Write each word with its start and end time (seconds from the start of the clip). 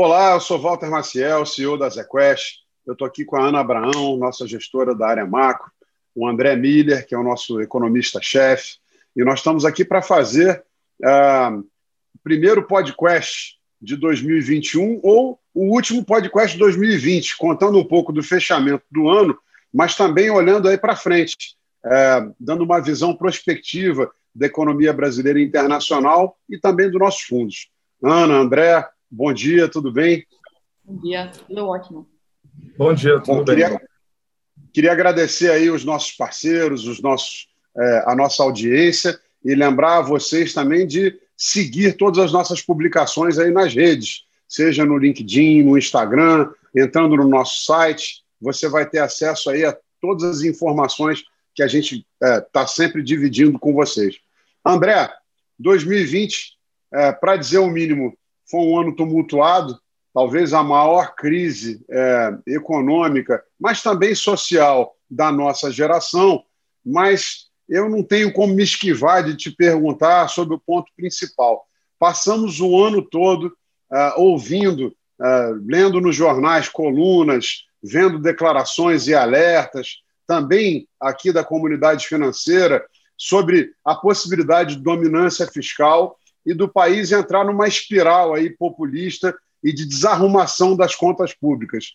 Olá, 0.00 0.34
eu 0.34 0.40
sou 0.40 0.60
Walter 0.60 0.88
Maciel, 0.88 1.44
CEO 1.44 1.76
da 1.76 1.88
ZQuest. 1.88 2.58
Eu 2.86 2.92
estou 2.92 3.04
aqui 3.04 3.24
com 3.24 3.34
a 3.34 3.48
Ana 3.48 3.58
Abraão, 3.58 4.16
nossa 4.16 4.46
gestora 4.46 4.94
da 4.94 5.08
área 5.08 5.26
macro, 5.26 5.72
o 6.14 6.24
André 6.24 6.54
Miller, 6.54 7.04
que 7.04 7.16
é 7.16 7.18
o 7.18 7.24
nosso 7.24 7.60
economista-chefe, 7.60 8.76
e 9.16 9.24
nós 9.24 9.40
estamos 9.40 9.64
aqui 9.64 9.84
para 9.84 10.00
fazer 10.00 10.62
uh, 11.02 11.58
o 11.58 12.18
primeiro 12.22 12.62
podcast 12.62 13.56
de 13.82 13.96
2021 13.96 15.00
ou 15.02 15.40
o 15.52 15.74
último 15.74 16.04
podcast 16.04 16.52
de 16.52 16.60
2020, 16.60 17.36
contando 17.36 17.76
um 17.76 17.84
pouco 17.84 18.12
do 18.12 18.22
fechamento 18.22 18.84
do 18.88 19.08
ano, 19.08 19.36
mas 19.74 19.96
também 19.96 20.30
olhando 20.30 20.68
aí 20.68 20.78
para 20.78 20.94
frente, 20.94 21.56
uh, 21.84 22.32
dando 22.38 22.62
uma 22.62 22.80
visão 22.80 23.16
prospectiva 23.16 24.08
da 24.32 24.46
economia 24.46 24.92
brasileira 24.92 25.40
internacional 25.40 26.38
e 26.48 26.56
também 26.56 26.88
dos 26.88 27.00
nossos 27.00 27.22
fundos. 27.22 27.68
Ana, 28.00 28.34
André, 28.34 28.88
bom 29.10 29.32
dia, 29.32 29.68
tudo 29.68 29.92
bem? 29.92 30.26
Bom 30.84 31.00
dia, 31.00 31.30
tudo 31.46 31.66
ótimo. 31.66 32.08
Bom 32.76 32.94
dia, 32.94 33.20
tudo 33.20 33.38
bom, 33.38 33.44
bem? 33.44 33.56
Queria, 33.56 33.80
queria 34.72 34.92
agradecer 34.92 35.50
aí 35.50 35.70
os 35.70 35.84
nossos 35.84 36.12
parceiros, 36.12 36.86
os 36.86 37.00
nossos, 37.00 37.48
é, 37.76 38.04
a 38.06 38.14
nossa 38.14 38.42
audiência 38.42 39.18
e 39.44 39.54
lembrar 39.54 39.98
a 39.98 40.02
vocês 40.02 40.52
também 40.52 40.86
de 40.86 41.18
seguir 41.36 41.96
todas 41.96 42.18
as 42.18 42.32
nossas 42.32 42.60
publicações 42.60 43.38
aí 43.38 43.50
nas 43.50 43.74
redes, 43.74 44.24
seja 44.48 44.84
no 44.84 44.98
LinkedIn, 44.98 45.62
no 45.62 45.78
Instagram, 45.78 46.50
entrando 46.74 47.16
no 47.16 47.28
nosso 47.28 47.64
site, 47.64 48.24
você 48.40 48.68
vai 48.68 48.88
ter 48.88 48.98
acesso 48.98 49.50
aí 49.50 49.64
a 49.64 49.76
todas 50.00 50.24
as 50.24 50.42
informações 50.42 51.22
que 51.54 51.62
a 51.62 51.66
gente 51.66 52.06
está 52.22 52.34
é, 52.34 52.40
tá 52.40 52.66
sempre 52.66 53.02
dividindo 53.02 53.58
com 53.58 53.72
vocês. 53.72 54.16
André, 54.64 55.12
2020, 55.58 56.56
é, 56.92 57.12
para 57.12 57.36
dizer 57.36 57.58
o 57.58 57.68
mínimo, 57.68 58.16
foi 58.50 58.60
um 58.60 58.78
ano 58.78 58.94
tumultuado, 58.94 59.78
talvez 60.12 60.52
a 60.52 60.62
maior 60.62 61.14
crise 61.14 61.84
é, 61.90 62.38
econômica, 62.46 63.42
mas 63.60 63.82
também 63.82 64.14
social 64.14 64.96
da 65.10 65.30
nossa 65.30 65.70
geração. 65.70 66.42
Mas 66.84 67.48
eu 67.68 67.88
não 67.88 68.02
tenho 68.02 68.32
como 68.32 68.54
me 68.54 68.62
esquivar 68.62 69.22
de 69.22 69.36
te 69.36 69.50
perguntar 69.50 70.28
sobre 70.28 70.54
o 70.54 70.60
ponto 70.60 70.90
principal. 70.96 71.66
Passamos 71.98 72.60
o 72.60 72.82
ano 72.82 73.02
todo 73.02 73.52
uh, 73.90 74.20
ouvindo, 74.20 74.94
uh, 75.20 75.62
lendo 75.66 76.00
nos 76.00 76.16
jornais 76.16 76.68
colunas, 76.68 77.64
vendo 77.82 78.18
declarações 78.18 79.06
e 79.06 79.14
alertas, 79.14 79.98
também 80.26 80.88
aqui 81.00 81.32
da 81.32 81.44
comunidade 81.44 82.06
financeira, 82.06 82.84
sobre 83.16 83.72
a 83.84 83.94
possibilidade 83.94 84.76
de 84.76 84.82
dominância 84.82 85.46
fiscal 85.46 86.16
e 86.48 86.54
do 86.54 86.66
país 86.66 87.12
entrar 87.12 87.44
numa 87.44 87.68
espiral 87.68 88.32
aí 88.32 88.48
populista 88.48 89.36
e 89.62 89.70
de 89.70 89.84
desarrumação 89.84 90.74
das 90.74 90.94
contas 90.94 91.34
públicas. 91.34 91.92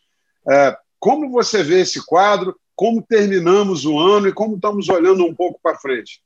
É, 0.47 0.77
como 0.99 1.31
você 1.31 1.63
vê 1.63 1.81
esse 1.81 2.05
quadro? 2.05 2.55
Como 2.75 3.01
terminamos 3.01 3.83
o 3.83 3.97
ano 3.97 4.27
e 4.27 4.33
como 4.33 4.55
estamos 4.55 4.89
olhando 4.89 5.25
um 5.25 5.33
pouco 5.33 5.59
para 5.61 5.79
frente? 5.79 6.21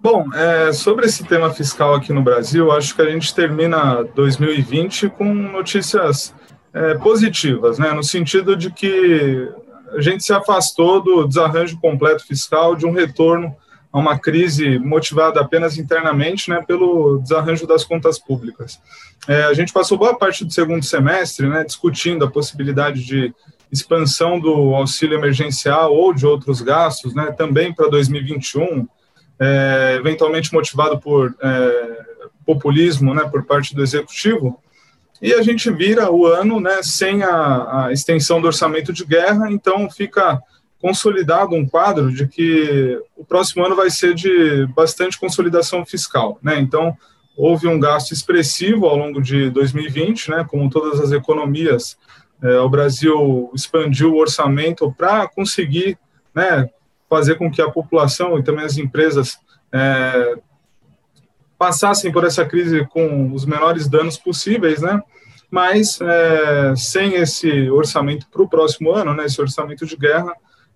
Bom, 0.00 0.34
é, 0.34 0.72
sobre 0.72 1.06
esse 1.06 1.24
tema 1.24 1.54
fiscal 1.54 1.94
aqui 1.94 2.12
no 2.12 2.22
Brasil, 2.22 2.72
acho 2.72 2.96
que 2.96 3.02
a 3.02 3.10
gente 3.10 3.32
termina 3.32 4.02
2020 4.02 5.08
com 5.10 5.32
notícias 5.32 6.34
é, 6.74 6.94
positivas, 6.94 7.78
né, 7.78 7.92
no 7.92 8.02
sentido 8.02 8.56
de 8.56 8.72
que 8.72 9.48
a 9.92 10.00
gente 10.00 10.24
se 10.24 10.32
afastou 10.32 11.00
do 11.00 11.28
desarranjo 11.28 11.78
completo 11.78 12.26
fiscal, 12.26 12.74
de 12.74 12.86
um 12.86 12.92
retorno 12.92 13.54
a 13.92 13.98
uma 13.98 14.18
crise 14.18 14.78
motivada 14.78 15.40
apenas 15.40 15.76
internamente 15.76 16.48
né, 16.48 16.62
pelo 16.66 17.18
desarranjo 17.18 17.66
das 17.66 17.84
contas 17.84 18.18
públicas. 18.18 18.80
É, 19.26 19.44
a 19.44 19.52
gente 19.52 19.72
passou 19.72 19.98
boa 19.98 20.16
parte 20.16 20.44
do 20.44 20.52
segundo 20.52 20.84
semestre 20.84 21.48
né, 21.48 21.64
discutindo 21.64 22.24
a 22.24 22.30
possibilidade 22.30 23.04
de 23.04 23.34
expansão 23.70 24.38
do 24.38 24.74
auxílio 24.74 25.18
emergencial 25.18 25.94
ou 25.94 26.12
de 26.12 26.26
outros 26.26 26.60
gastos, 26.60 27.14
né, 27.14 27.32
também 27.32 27.72
para 27.72 27.88
2021, 27.88 28.86
é, 29.38 29.96
eventualmente 29.98 30.52
motivado 30.52 30.98
por 30.98 31.34
é, 31.40 31.98
populismo 32.44 33.14
né, 33.14 33.28
por 33.30 33.44
parte 33.44 33.74
do 33.74 33.82
executivo, 33.82 34.60
e 35.22 35.34
a 35.34 35.42
gente 35.42 35.70
vira 35.70 36.10
o 36.10 36.26
ano 36.26 36.58
né, 36.60 36.82
sem 36.82 37.22
a, 37.22 37.86
a 37.86 37.92
extensão 37.92 38.40
do 38.40 38.46
orçamento 38.46 38.92
de 38.92 39.04
guerra, 39.04 39.50
então 39.50 39.90
fica 39.90 40.40
consolidado 40.80 41.54
um 41.54 41.66
quadro 41.66 42.12
de 42.12 42.26
que 42.26 42.98
o 43.16 43.24
próximo 43.24 43.64
ano 43.64 43.76
vai 43.76 43.90
ser 43.90 44.14
de 44.14 44.66
bastante 44.74 45.18
consolidação 45.18 45.84
fiscal, 45.84 46.38
né? 46.42 46.58
Então, 46.58 46.96
houve 47.36 47.68
um 47.68 47.78
gasto 47.78 48.12
expressivo 48.12 48.86
ao 48.86 48.96
longo 48.96 49.20
de 49.20 49.50
2020, 49.50 50.30
né? 50.30 50.46
Como 50.48 50.70
todas 50.70 50.98
as 51.00 51.12
economias, 51.12 51.98
é, 52.42 52.58
o 52.58 52.68
Brasil 52.68 53.50
expandiu 53.54 54.14
o 54.14 54.18
orçamento 54.18 54.92
para 54.96 55.28
conseguir, 55.28 55.98
né? 56.34 56.68
Fazer 57.08 57.34
com 57.34 57.50
que 57.50 57.60
a 57.60 57.70
população 57.70 58.38
e 58.38 58.42
também 58.42 58.64
as 58.64 58.78
empresas 58.78 59.38
é, 59.72 60.38
passassem 61.58 62.10
por 62.10 62.24
essa 62.24 62.44
crise 62.44 62.86
com 62.86 63.32
os 63.34 63.44
menores 63.44 63.86
danos 63.86 64.16
possíveis, 64.16 64.80
né? 64.80 65.02
Mas 65.50 66.00
é, 66.00 66.74
sem 66.74 67.16
esse 67.16 67.68
orçamento 67.70 68.26
para 68.30 68.42
o 68.42 68.48
próximo 68.48 68.92
ano, 68.92 69.12
né? 69.12 69.26
Esse 69.26 69.40
orçamento 69.40 69.84
de 69.84 69.96
guerra 69.96 70.32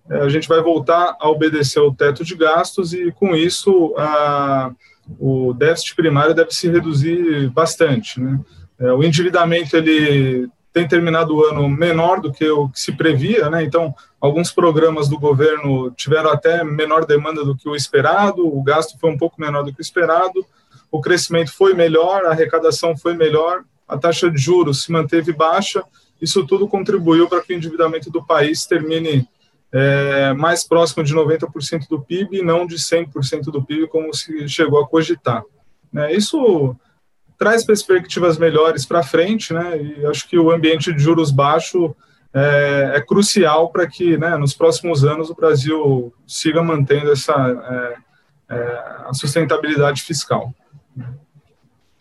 a 0.09 0.29
gente 0.29 0.47
vai 0.47 0.61
voltar 0.61 1.15
a 1.19 1.29
obedecer 1.29 1.79
o 1.79 1.93
teto 1.93 2.23
de 2.23 2.35
gastos 2.35 2.93
e, 2.93 3.11
com 3.11 3.35
isso, 3.35 3.93
a, 3.97 4.71
o 5.19 5.53
déficit 5.53 5.95
primário 5.95 6.35
deve 6.35 6.51
se 6.51 6.69
reduzir 6.69 7.49
bastante. 7.49 8.19
Né? 8.19 8.39
É, 8.79 8.91
o 8.91 9.03
endividamento 9.03 9.75
ele 9.75 10.47
tem 10.71 10.87
terminado 10.87 11.35
o 11.35 11.45
ano 11.45 11.69
menor 11.69 12.19
do 12.19 12.31
que 12.31 12.47
o 12.49 12.67
que 12.69 12.79
se 12.79 12.91
previa, 12.91 13.49
né? 13.49 13.63
então 13.63 13.95
alguns 14.19 14.51
programas 14.51 15.07
do 15.07 15.17
governo 15.17 15.89
tiveram 15.91 16.29
até 16.29 16.63
menor 16.63 17.05
demanda 17.05 17.45
do 17.45 17.55
que 17.55 17.69
o 17.69 17.75
esperado, 17.75 18.45
o 18.45 18.61
gasto 18.61 18.99
foi 18.99 19.09
um 19.09 19.17
pouco 19.17 19.39
menor 19.39 19.63
do 19.63 19.73
que 19.73 19.79
o 19.79 19.81
esperado, 19.81 20.45
o 20.91 20.99
crescimento 20.99 21.53
foi 21.53 21.73
melhor, 21.73 22.25
a 22.25 22.31
arrecadação 22.31 22.95
foi 22.95 23.13
melhor, 23.13 23.63
a 23.87 23.97
taxa 23.97 24.29
de 24.29 24.37
juros 24.37 24.83
se 24.83 24.91
manteve 24.91 25.31
baixa, 25.31 25.81
isso 26.21 26.45
tudo 26.45 26.67
contribuiu 26.67 27.29
para 27.29 27.41
que 27.41 27.53
o 27.53 27.55
endividamento 27.55 28.09
do 28.09 28.25
país 28.25 28.65
termine 28.65 29.27
é, 29.71 30.33
mais 30.33 30.63
próximo 30.63 31.03
de 31.03 31.13
90% 31.13 31.87
do 31.89 32.01
PIB 32.01 32.37
e 32.37 32.43
não 32.43 32.65
de 32.65 32.75
100% 32.75 33.45
do 33.45 33.63
PIB, 33.63 33.87
como 33.87 34.13
se 34.13 34.47
chegou 34.47 34.81
a 34.81 34.87
cogitar. 34.87 35.43
Né? 35.91 36.13
Isso 36.13 36.75
traz 37.37 37.65
perspectivas 37.65 38.37
melhores 38.37 38.85
para 38.85 39.03
frente, 39.03 39.53
né? 39.53 39.81
e 39.81 40.05
acho 40.05 40.27
que 40.27 40.37
o 40.37 40.51
ambiente 40.51 40.93
de 40.93 41.01
juros 41.01 41.31
baixo 41.31 41.95
é, 42.33 42.93
é 42.95 43.01
crucial 43.01 43.69
para 43.69 43.87
que 43.87 44.17
né, 44.17 44.35
nos 44.37 44.53
próximos 44.53 45.05
anos 45.05 45.29
o 45.29 45.35
Brasil 45.35 46.13
siga 46.27 46.61
mantendo 46.61 47.11
essa 47.11 47.33
é, 48.49 48.55
é 48.55 48.63
a 49.07 49.11
sustentabilidade 49.13 50.01
fiscal. 50.01 50.53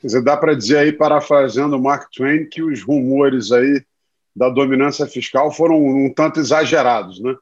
Quer 0.01 0.09
dizer, 0.09 0.23
dá 0.23 0.37
para 0.37 0.55
dizer 0.55 0.79
aí, 0.79 0.93
parafraseando 0.93 1.81
Mark 1.81 2.11
Twain, 2.15 2.47
que 2.47 2.63
os 2.63 2.83
rumores 2.83 3.53
aí 3.53 3.83
da 4.35 4.49
dominância 4.49 5.07
fiscal 5.07 5.53
foram 5.53 5.83
um 5.83 6.13
tanto 6.13 6.41
exagerados, 6.41 7.21
né? 7.21 7.35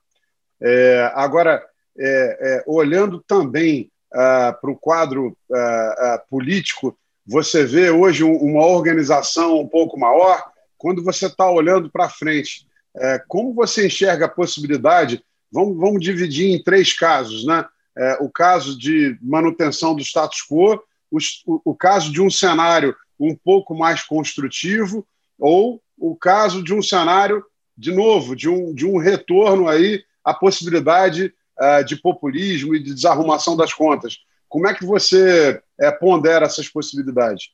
É, 0.63 1.11
agora, 1.15 1.63
é, 1.99 2.39
é, 2.41 2.65
olhando 2.67 3.23
também 3.27 3.91
ah, 4.15 4.57
para 4.61 4.71
o 4.71 4.77
quadro 4.77 5.37
ah, 5.53 5.95
ah, 5.99 6.23
político, 6.31 6.97
você 7.27 7.65
vê 7.65 7.91
hoje 7.91 8.23
uma 8.25 8.67
organização 8.67 9.61
um 9.61 9.69
pouco 9.69 9.99
maior. 9.99 10.45
Quando 10.77 11.03
você 11.03 11.27
está 11.27 11.51
olhando 11.51 11.91
para 11.91 12.09
frente, 12.09 12.67
é, 12.97 13.23
como 13.27 13.55
você 13.55 13.87
enxerga 13.87 14.27
a 14.27 14.31
possibilidade? 14.31 15.25
Vamos, 15.51 15.77
vamos 15.77 16.01
dividir 16.01 16.51
em 16.51 16.63
três 16.63 16.93
casos, 16.93 17.47
né? 17.47 17.65
É, 17.97 18.19
o 18.21 18.31
caso 18.31 18.79
de 18.79 19.19
manutenção 19.21 19.95
do 19.95 20.03
status 20.03 20.41
quo, 20.49 20.83
o, 21.11 21.19
o 21.65 21.75
caso 21.75 22.11
de 22.11 22.23
um 22.23 22.31
cenário 22.31 22.97
um 23.21 23.35
pouco 23.35 23.75
mais 23.75 24.03
construtivo, 24.03 25.07
ou 25.39 25.81
o 25.99 26.17
caso 26.17 26.63
de 26.63 26.75
um 26.75 26.83
cenário, 26.83 27.45
de 27.77 27.93
novo, 27.93 28.35
de 28.35 28.49
um, 28.49 28.75
de 28.75 28.87
um 28.87 28.97
retorno 28.97 29.69
aí 29.69 30.03
a 30.25 30.35
possibilidade 30.35 31.33
uh, 31.61 31.85
de 31.85 31.97
populismo 31.97 32.75
e 32.75 32.83
de 32.83 32.95
desarrumação 32.95 33.57
das 33.57 33.73
contas. 33.73 34.19
Como 34.49 34.67
é 34.69 34.75
que 34.75 34.85
você 34.85 35.61
uh, 35.81 35.99
pondera 35.99 36.47
essas 36.47 36.69
possibilidades? 36.69 37.51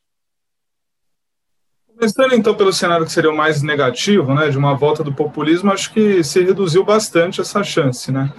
Começando 1.87 2.35
então 2.35 2.55
pelo 2.55 2.73
cenário 2.73 3.05
que 3.05 3.12
seria 3.12 3.31
o 3.31 3.37
mais 3.37 3.61
negativo, 3.61 4.32
né, 4.32 4.49
de 4.49 4.56
uma 4.56 4.75
volta 4.76 5.03
do 5.03 5.12
populismo, 5.12 5.73
acho 5.73 5.93
que 5.93 6.23
se 6.23 6.41
reduziu 6.44 6.85
bastante 6.85 7.41
essa 7.41 7.65
chance, 7.65 8.12
né? 8.12 8.32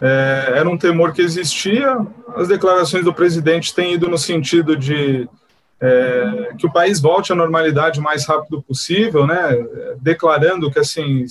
É, 0.00 0.54
era 0.56 0.68
um 0.68 0.78
temor 0.78 1.12
que 1.12 1.22
existia. 1.22 1.96
As 2.34 2.48
declarações 2.48 3.04
do 3.04 3.14
presidente 3.14 3.74
têm 3.74 3.92
ido 3.92 4.08
no 4.08 4.16
sentido 4.18 4.74
de 4.74 5.28
é, 5.82 6.54
que 6.56 6.64
o 6.64 6.72
país 6.72 7.00
volte 7.00 7.32
à 7.32 7.34
normalidade 7.34 7.98
o 7.98 8.02
mais 8.02 8.24
rápido 8.24 8.62
possível, 8.62 9.26
né, 9.26 9.36
declarando 10.00 10.70
que 10.70 10.78
assim 10.78 11.26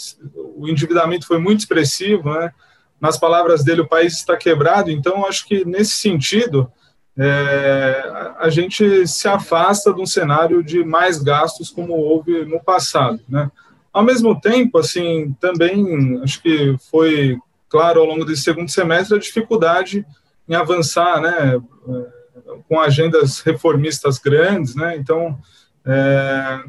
o 0.58 0.68
endividamento 0.68 1.26
foi 1.26 1.40
muito 1.40 1.62
expressivo, 1.62 2.34
né, 2.34 2.52
nas 3.00 3.18
palavras 3.18 3.64
dele 3.64 3.82
o 3.82 3.88
país 3.88 4.14
está 4.14 4.36
quebrado, 4.36 4.92
então 4.92 5.26
acho 5.26 5.48
que 5.48 5.64
nesse 5.64 5.94
sentido 5.94 6.70
é, 7.18 8.34
a 8.40 8.50
gente 8.50 9.08
se 9.08 9.28
afasta 9.28 9.94
de 9.94 10.02
um 10.02 10.06
cenário 10.06 10.62
de 10.62 10.84
mais 10.84 11.18
gastos 11.22 11.70
como 11.70 11.94
houve 11.94 12.46
no 12.46 12.62
passado, 12.62 13.20
né? 13.28 13.50
Ao 13.92 14.02
mesmo 14.02 14.40
tempo, 14.40 14.78
assim, 14.78 15.36
também 15.40 16.22
acho 16.24 16.42
que 16.42 16.78
foi 16.90 17.38
claro 17.68 18.00
ao 18.00 18.06
longo 18.06 18.24
desse 18.24 18.44
segundo 18.44 18.72
semestre 18.72 19.18
a 19.18 19.20
dificuldade 19.20 20.06
em 20.48 20.56
avançar, 20.56 21.22
né, 21.22 21.62
com 22.68 22.80
agendas 22.80 23.40
reformistas 23.42 24.18
grandes, 24.18 24.76
né? 24.76 24.96
Então, 24.98 25.38
é, 25.86 26.64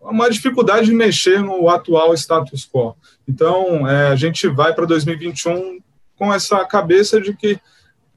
uma 0.00 0.30
dificuldade 0.30 0.86
de 0.86 0.94
mexer 0.94 1.40
no 1.40 1.68
atual 1.68 2.14
status 2.14 2.66
quo. 2.66 2.96
Então, 3.28 3.88
é, 3.88 4.08
a 4.08 4.16
gente 4.16 4.48
vai 4.48 4.74
para 4.74 4.86
2021 4.86 5.80
com 6.16 6.32
essa 6.32 6.64
cabeça 6.64 7.20
de 7.20 7.34
que, 7.34 7.58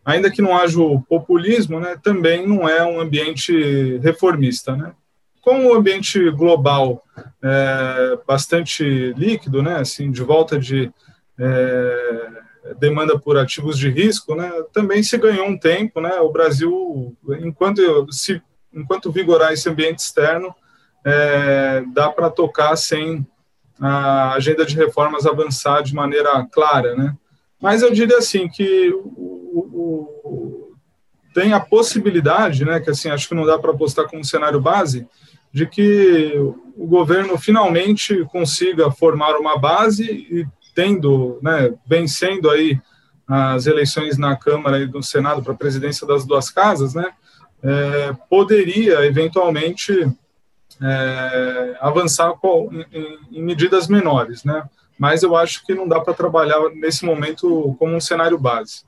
ainda 0.04 0.32
que 0.32 0.42
não 0.42 0.58
haja 0.58 0.80
o 0.80 1.02
populismo, 1.02 1.80
né, 1.80 1.98
também 2.02 2.48
não 2.48 2.68
é 2.68 2.84
um 2.86 3.00
ambiente 3.00 3.98
reformista. 4.00 4.76
Né? 4.76 4.92
Com 5.42 5.68
o 5.68 5.74
ambiente 5.74 6.30
global 6.32 7.04
é, 7.42 8.20
bastante 8.28 9.14
líquido, 9.14 9.62
né, 9.62 9.78
assim, 9.78 10.12
de 10.12 10.24
volta 10.24 10.58
de 10.58 10.92
é, 11.38 12.33
demanda 12.80 13.18
por 13.20 13.38
ativos 13.38 13.78
de 13.78 13.90
risco, 13.90 14.36
né, 14.36 14.52
também 14.72 15.04
se 15.04 15.18
ganhou 15.18 15.48
um 15.48 15.58
tempo. 15.58 16.00
Né, 16.00 16.20
o 16.20 16.32
Brasil, 16.32 17.16
enquanto, 17.40 17.82
se, 18.12 18.42
enquanto 18.74 19.12
vigorar 19.12 19.54
esse 19.54 19.70
ambiente 19.70 20.00
externo, 20.00 20.54
é, 21.06 21.84
dá 21.94 22.10
para 22.10 22.30
tocar 22.30 22.76
sem 22.76 23.26
a 23.80 24.34
agenda 24.34 24.66
de 24.66 24.76
reformas 24.76 25.26
avançar 25.26 25.84
de 25.84 25.94
maneira 25.94 26.48
clara, 26.52 26.96
né? 26.96 27.16
Mas 27.60 27.82
eu 27.82 27.92
diria 27.92 28.18
assim 28.18 28.48
que 28.48 28.90
o, 28.94 29.00
o, 29.04 30.74
tem 31.34 31.54
a 31.54 31.60
possibilidade, 31.60 32.64
né, 32.64 32.80
que 32.80 32.90
assim 32.90 33.10
acho 33.10 33.28
que 33.28 33.36
não 33.36 33.46
dá 33.46 33.58
para 33.58 33.72
apostar 33.72 34.08
como 34.08 34.24
cenário 34.24 34.62
base, 34.62 35.08
de 35.52 35.68
que 35.68 36.34
o 36.76 36.88
governo 36.88 37.38
finalmente 37.38 38.24
consiga 38.26 38.92
formar 38.92 39.36
uma 39.38 39.58
base 39.58 40.04
e 40.04 40.48
tendo, 40.74 41.40
né, 41.42 41.74
vencendo 41.86 42.50
aí 42.50 42.80
as 43.28 43.66
eleições 43.66 44.18
na 44.18 44.36
Câmara 44.36 44.80
e 44.80 44.88
no 44.88 45.02
Senado 45.02 45.42
para 45.42 45.54
a 45.54 45.58
presidência 45.58 46.06
das 46.06 46.26
duas 46.26 46.50
casas, 46.50 46.94
né, 46.94 47.12
é, 47.64 48.14
poderia 48.30 49.06
eventualmente 49.06 49.92
é, 50.82 51.78
avançar 51.80 52.34
com, 52.34 52.70
em, 52.92 53.20
em, 53.32 53.42
medidas 53.42 53.88
menores, 53.88 54.44
né? 54.44 54.64
Mas 55.00 55.24
eu 55.24 55.36
acho 55.36 55.66
que 55.66 55.74
não 55.74 55.88
dá 55.88 56.00
para 56.00 56.14
trabalhar 56.14 56.60
nesse 56.76 57.06
momento 57.06 57.76
como 57.80 57.96
um 57.96 58.02
cenário 58.02 58.38
base. 58.38 58.84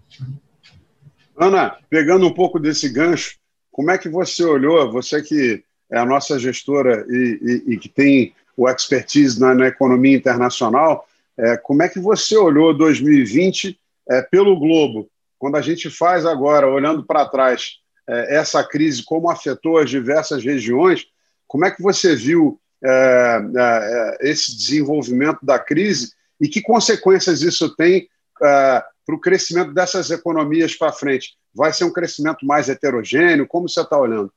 Ana, 1.37 1.77
pegando 1.89 2.27
um 2.27 2.33
pouco 2.33 2.59
desse 2.59 2.89
gancho, 2.89 3.37
como 3.71 3.91
é 3.91 3.97
que 3.97 4.07
você 4.09 4.43
olhou, 4.43 4.91
você 4.91 5.21
que 5.21 5.63
é 5.91 5.97
a 5.97 6.05
nossa 6.05 6.37
gestora 6.39 7.05
e, 7.09 7.63
e, 7.67 7.73
e 7.73 7.77
que 7.77 7.89
tem 7.89 8.33
o 8.55 8.69
expertise 8.69 9.39
na, 9.39 9.53
na 9.53 9.67
economia 9.67 10.15
internacional, 10.15 11.07
é, 11.37 11.57
como 11.57 11.83
é 11.83 11.89
que 11.89 11.99
você 11.99 12.37
olhou 12.37 12.75
2020 12.75 13.79
é, 14.09 14.21
pelo 14.21 14.57
globo? 14.57 15.09
Quando 15.37 15.57
a 15.57 15.61
gente 15.61 15.89
faz 15.89 16.25
agora, 16.25 16.67
olhando 16.67 17.05
para 17.05 17.27
trás, 17.27 17.79
é, 18.07 18.37
essa 18.37 18.63
crise, 18.63 19.03
como 19.03 19.29
afetou 19.29 19.77
as 19.77 19.89
diversas 19.89 20.43
regiões, 20.43 21.05
como 21.47 21.65
é 21.65 21.71
que 21.71 21.81
você 21.81 22.15
viu 22.15 22.59
é, 22.83 22.87
é, 22.87 24.17
é, 24.21 24.29
esse 24.29 24.55
desenvolvimento 24.55 25.39
da 25.43 25.59
crise 25.59 26.13
e 26.39 26.47
que 26.47 26.61
consequências 26.61 27.41
isso 27.41 27.75
tem 27.75 28.07
para 28.37 29.15
o 29.15 29.19
crescimento 29.19 29.73
dessas 29.73 30.11
economias 30.11 30.75
para 30.75 30.91
frente? 30.91 31.37
Vai 31.53 31.71
ser 31.71 31.85
um 31.85 31.93
crescimento 31.93 32.45
mais 32.45 32.67
heterogêneo? 32.67 33.47
Como 33.47 33.69
você 33.69 33.81
está 33.81 33.97
olhando? 33.97 34.31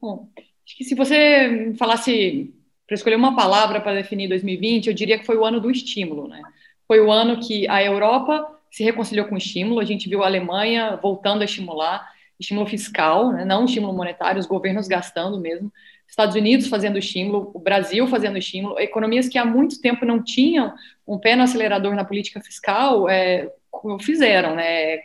Bom, 0.00 0.28
acho 0.64 0.76
que 0.76 0.84
se 0.84 0.94
você 0.94 1.74
falasse 1.76 2.54
para 2.90 2.96
escolher 2.96 3.14
uma 3.14 3.36
palavra 3.36 3.80
para 3.80 3.94
definir 3.94 4.26
2020, 4.26 4.88
eu 4.88 4.92
diria 4.92 5.16
que 5.16 5.24
foi 5.24 5.36
o 5.36 5.44
ano 5.44 5.60
do 5.60 5.70
estímulo, 5.70 6.26
né? 6.26 6.42
Foi 6.88 6.98
o 6.98 7.08
ano 7.08 7.38
que 7.38 7.68
a 7.68 7.80
Europa 7.80 8.44
se 8.68 8.82
reconciliou 8.82 9.28
com 9.28 9.36
o 9.36 9.38
estímulo, 9.38 9.78
a 9.78 9.84
gente 9.84 10.08
viu 10.08 10.24
a 10.24 10.26
Alemanha 10.26 10.98
voltando 11.00 11.42
a 11.42 11.44
estimular, 11.44 12.04
estímulo 12.36 12.66
fiscal, 12.66 13.30
né? 13.30 13.44
não 13.44 13.64
estímulo 13.64 13.92
monetário, 13.92 14.40
os 14.40 14.46
governos 14.46 14.88
gastando 14.88 15.38
mesmo. 15.38 15.72
Estados 16.08 16.34
Unidos 16.34 16.66
fazendo 16.66 16.98
estímulo, 16.98 17.52
o 17.54 17.60
Brasil 17.60 18.08
fazendo 18.08 18.36
estímulo, 18.36 18.76
economias 18.80 19.28
que 19.28 19.38
há 19.38 19.44
muito 19.44 19.80
tempo 19.80 20.04
não 20.04 20.20
tinham 20.20 20.74
um 21.06 21.16
pé 21.16 21.36
no 21.36 21.44
acelerador 21.44 21.94
na 21.94 22.04
política 22.04 22.40
fiscal, 22.40 23.08
é, 23.08 23.52
fizeram, 24.00 24.56
né? 24.56 24.96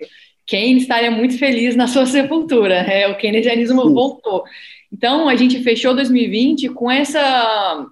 Keynes 0.46 0.84
estaria 0.84 1.12
muito 1.12 1.38
feliz 1.38 1.76
na 1.76 1.88
sua 1.88 2.06
sepultura, 2.08 2.76
é, 2.76 3.08
o 3.08 3.18
keynesianismo 3.18 3.94
voltou. 3.94 4.44
Então, 4.92 5.28
a 5.28 5.36
gente 5.36 5.62
fechou 5.62 5.96
2020 5.96 6.70
com 6.70 6.90
essa 6.90 7.86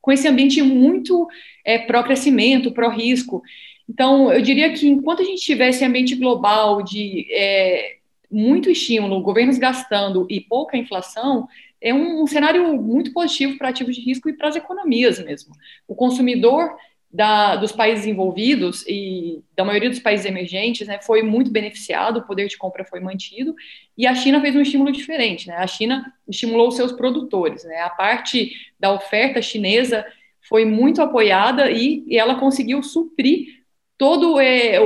com 0.00 0.10
esse 0.10 0.26
ambiente 0.26 0.62
muito 0.62 1.28
é, 1.62 1.78
pró-crescimento, 1.78 2.72
pró-risco. 2.72 3.42
Então, 3.86 4.32
eu 4.32 4.40
diria 4.40 4.72
que 4.72 4.88
enquanto 4.88 5.20
a 5.20 5.24
gente 5.24 5.42
tivesse 5.42 5.84
ambiente 5.84 6.14
global 6.14 6.82
de 6.82 7.26
é, 7.30 7.96
muito 8.30 8.70
estímulo, 8.70 9.20
governos 9.20 9.58
gastando 9.58 10.26
e 10.30 10.40
pouca 10.40 10.76
inflação, 10.76 11.46
é 11.80 11.92
um, 11.92 12.22
um 12.22 12.26
cenário 12.26 12.80
muito 12.80 13.12
positivo 13.12 13.58
para 13.58 13.70
ativos 13.70 13.96
de 13.96 14.02
risco 14.02 14.28
e 14.28 14.32
para 14.32 14.48
as 14.48 14.56
economias 14.56 15.22
mesmo. 15.22 15.52
O 15.88 15.94
consumidor 15.94 16.70
da, 17.12 17.56
dos 17.56 17.72
países 17.72 18.06
envolvidos 18.06 18.84
e 18.86 19.42
da 19.56 19.64
maioria 19.64 19.90
dos 19.90 19.98
países 19.98 20.26
emergentes 20.26 20.86
né, 20.86 21.00
foi 21.02 21.22
muito 21.22 21.50
beneficiado, 21.50 22.18
o 22.18 22.26
poder 22.26 22.46
de 22.46 22.56
compra 22.56 22.84
foi 22.84 23.00
mantido, 23.00 23.54
e 23.98 24.06
a 24.06 24.14
China 24.14 24.40
fez 24.40 24.54
um 24.54 24.60
estímulo 24.60 24.92
diferente. 24.92 25.48
Né? 25.48 25.56
A 25.56 25.66
China 25.66 26.12
estimulou 26.28 26.70
seus 26.70 26.92
produtores. 26.92 27.64
Né? 27.64 27.80
A 27.80 27.90
parte 27.90 28.52
da 28.78 28.92
oferta 28.92 29.42
chinesa 29.42 30.06
foi 30.48 30.64
muito 30.64 31.02
apoiada 31.02 31.70
e, 31.70 32.04
e 32.06 32.16
ela 32.16 32.36
conseguiu 32.36 32.82
suprir 32.82 33.60
todo 33.98 34.40
é, 34.40 34.78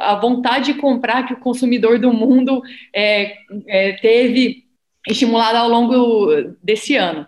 a 0.00 0.14
vontade 0.14 0.72
de 0.72 0.80
comprar 0.80 1.26
que 1.26 1.34
o 1.34 1.40
consumidor 1.40 1.98
do 1.98 2.12
mundo 2.12 2.62
é, 2.94 3.36
é, 3.66 3.92
teve 3.94 4.64
estimulada 5.06 5.58
ao 5.58 5.68
longo 5.68 6.56
desse 6.62 6.96
ano. 6.96 7.26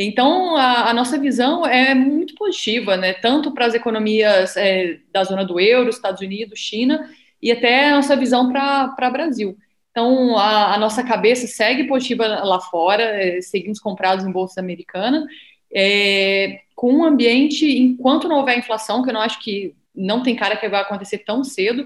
Então, 0.00 0.56
a, 0.56 0.90
a, 0.90 0.94
nossa 0.94 1.18
visão 1.18 1.66
é 1.66 1.92
muito 1.92 2.36
positiva, 2.36 2.96
né? 2.96 3.14
tanto 3.14 3.50
para 3.50 3.66
as 3.66 3.74
economias 3.74 4.56
é, 4.56 5.00
da 5.12 5.24
zona 5.24 5.44
do 5.44 5.58
euro, 5.58 5.90
Estados 5.90 6.20
Unidos, 6.20 6.56
China, 6.56 7.10
e 7.42 7.50
até 7.50 7.90
a 7.90 7.96
nossa 7.96 8.14
visão 8.14 8.52
para 8.52 8.94
o 8.96 9.12
Brasil. 9.12 9.58
Então, 9.90 10.38
a, 10.38 10.74
a, 10.74 10.78
nossa 10.78 11.02
cabeça 11.02 11.48
segue 11.48 11.88
positiva 11.88 12.28
lá 12.28 12.60
fora, 12.60 13.02
é, 13.02 13.40
seguimos 13.40 13.80
comprados 13.80 14.24
em 14.24 14.30
bolsa 14.30 14.60
americana, 14.60 15.26
é, 15.74 16.60
com 16.76 16.92
um 16.92 17.04
ambiente, 17.04 17.66
enquanto 17.66 18.28
não 18.28 18.38
houver 18.38 18.56
inflação, 18.56 19.02
que 19.02 19.10
eu 19.10 19.14
não 19.14 19.20
acho 19.20 19.40
que 19.40 19.74
não 19.92 20.22
tem 20.22 20.36
cara 20.36 20.56
que 20.56 20.68
vai 20.68 20.80
acontecer 20.80 21.18
tão 21.18 21.42
cedo, 21.42 21.84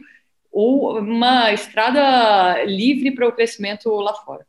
ou 0.53 0.99
uma 0.99 1.51
estrada 1.51 2.63
livre 2.65 3.11
para 3.13 3.27
o 3.27 3.33
crescimento 3.33 3.89
lá 3.89 4.13
fora 4.13 4.47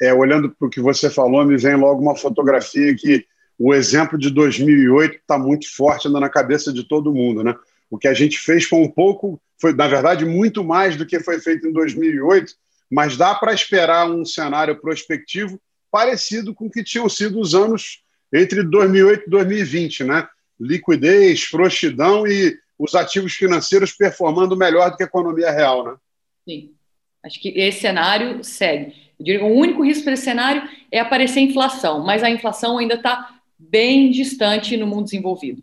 é, 0.00 0.12
olhando 0.12 0.50
para 0.50 0.66
o 0.66 0.70
que 0.70 0.80
você 0.80 1.10
falou, 1.10 1.44
me 1.44 1.56
vem 1.56 1.76
logo 1.76 2.00
uma 2.00 2.16
fotografia 2.16 2.94
que 2.94 3.26
o 3.58 3.74
exemplo 3.74 4.16
de 4.16 4.30
2008 4.30 5.16
está 5.16 5.36
muito 5.36 5.74
forte 5.74 6.06
ainda 6.06 6.20
na 6.20 6.28
cabeça 6.28 6.72
de 6.72 6.84
todo 6.84 7.12
mundo, 7.12 7.42
né? 7.42 7.54
O 7.90 7.98
que 7.98 8.06
a 8.06 8.14
gente 8.14 8.38
fez 8.38 8.64
foi 8.64 8.78
um 8.78 8.88
pouco, 8.88 9.40
foi 9.60 9.72
na 9.72 9.88
verdade 9.88 10.24
muito 10.24 10.62
mais 10.62 10.96
do 10.96 11.04
que 11.04 11.18
foi 11.18 11.40
feito 11.40 11.66
em 11.66 11.72
2008, 11.72 12.54
mas 12.90 13.16
dá 13.16 13.34
para 13.34 13.52
esperar 13.52 14.08
um 14.08 14.24
cenário 14.24 14.80
prospectivo 14.80 15.60
parecido 15.90 16.54
com 16.54 16.66
o 16.66 16.70
que 16.70 16.84
tinham 16.84 17.08
sido 17.08 17.40
os 17.40 17.54
anos 17.54 18.02
entre 18.32 18.62
2008 18.62 19.24
e 19.26 19.30
2020, 19.30 20.04
né? 20.04 20.28
Liquidez, 20.60 21.44
frouxidão 21.44 22.26
e 22.26 22.56
os 22.78 22.94
ativos 22.94 23.32
financeiros 23.32 23.92
performando 23.92 24.56
melhor 24.56 24.90
do 24.90 24.96
que 24.96 25.02
a 25.02 25.06
economia 25.06 25.50
real, 25.50 25.84
né? 25.84 25.96
Sim. 26.44 26.72
Acho 27.24 27.40
que 27.40 27.48
esse 27.48 27.80
cenário 27.80 28.44
segue. 28.44 29.07
Diria, 29.20 29.44
o 29.44 29.52
único 29.54 29.84
risco 29.84 30.04
para 30.04 30.12
esse 30.12 30.24
cenário 30.24 30.62
é 30.92 31.00
aparecer 31.00 31.40
inflação, 31.40 32.04
mas 32.04 32.22
a 32.22 32.30
inflação 32.30 32.78
ainda 32.78 32.94
está 32.94 33.40
bem 33.58 34.10
distante 34.10 34.76
no 34.76 34.86
mundo 34.86 35.04
desenvolvido. 35.04 35.62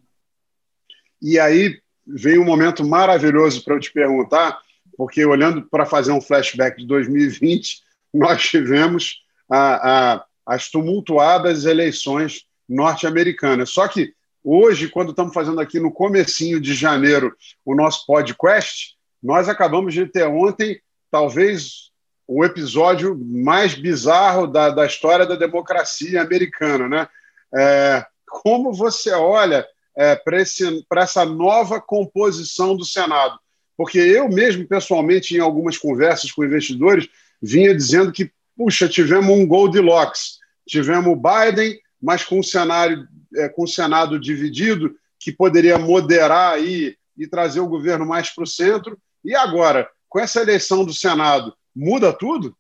E 1.22 1.40
aí 1.40 1.80
vem 2.06 2.38
um 2.38 2.46
momento 2.46 2.86
maravilhoso 2.86 3.64
para 3.64 3.76
eu 3.76 3.80
te 3.80 3.92
perguntar, 3.92 4.60
porque 4.98 5.26
olhando 5.26 5.64
para 5.64 5.86
fazer 5.86 6.12
um 6.12 6.22
flashback 6.22 6.78
de 6.78 6.86
2020, 6.86 7.82
nós 8.14 8.44
tivemos 8.44 9.24
a, 9.50 10.14
a, 10.14 10.26
as 10.46 10.70
tumultuadas 10.70 11.66
eleições 11.66 12.46
norte-americanas. 12.68 13.70
Só 13.70 13.88
que 13.88 14.14
hoje, 14.44 14.90
quando 14.90 15.12
estamos 15.12 15.34
fazendo 15.34 15.60
aqui 15.60 15.80
no 15.80 15.92
comecinho 15.92 16.60
de 16.60 16.74
janeiro 16.74 17.36
o 17.64 17.74
nosso 17.76 18.06
podcast, 18.06 18.96
nós 19.24 19.48
acabamos 19.48 19.94
de 19.94 20.06
ter 20.06 20.28
ontem 20.28 20.80
talvez 21.10 21.92
o 22.28 22.44
episódio 22.44 23.18
mais 23.18 23.76
bizarro 23.76 24.48
da, 24.48 24.70
da 24.70 24.86
história 24.86 25.26
da 25.26 25.36
democracia 25.36 26.22
americana. 26.22 26.88
Né? 26.88 27.08
É, 27.56 28.06
como 28.26 28.74
você 28.74 29.12
olha 29.12 29.66
é, 29.96 30.16
para 30.16 31.02
essa 31.02 31.26
nova 31.26 31.80
composição 31.80 32.76
do 32.76 32.86
Senado? 32.86 33.40
Porque 33.78 34.00
eu 34.00 34.30
mesmo, 34.30 34.66
pessoalmente, 34.68 35.36
em 35.36 35.40
algumas 35.40 35.78
conversas 35.78 36.32
com 36.32 36.46
investidores, 36.46 37.08
vinha 37.42 37.76
dizendo 37.76 38.12
que, 38.12 38.32
puxa, 38.58 38.88
tivemos 38.88 39.30
um 39.30 39.46
Goldilocks, 39.46 40.40
tivemos 40.68 41.12
o 41.12 41.16
Biden, 41.16 41.80
mas 42.02 42.24
com 42.24 42.40
um 42.40 42.44
cenário, 42.44 43.08
é, 43.36 43.50
com 43.50 43.64
o 43.64 43.68
Senado 43.68 44.20
dividido, 44.20 44.96
que 45.20 45.32
poderia 45.32 45.78
moderar 45.78 46.54
aí 46.54 46.96
e 47.18 47.28
trazer 47.28 47.60
o 47.60 47.68
governo 47.68 48.06
mais 48.06 48.30
para 48.30 48.44
o 48.44 48.48
centro. 48.48 48.98
E 49.24 49.36
agora, 49.36 49.90
com 50.08 50.20
essa 50.20 50.42
eleição 50.42 50.86
do 50.86 50.94
Senado, 50.94 51.54
muda 51.76 52.14
tudo? 52.14 52.56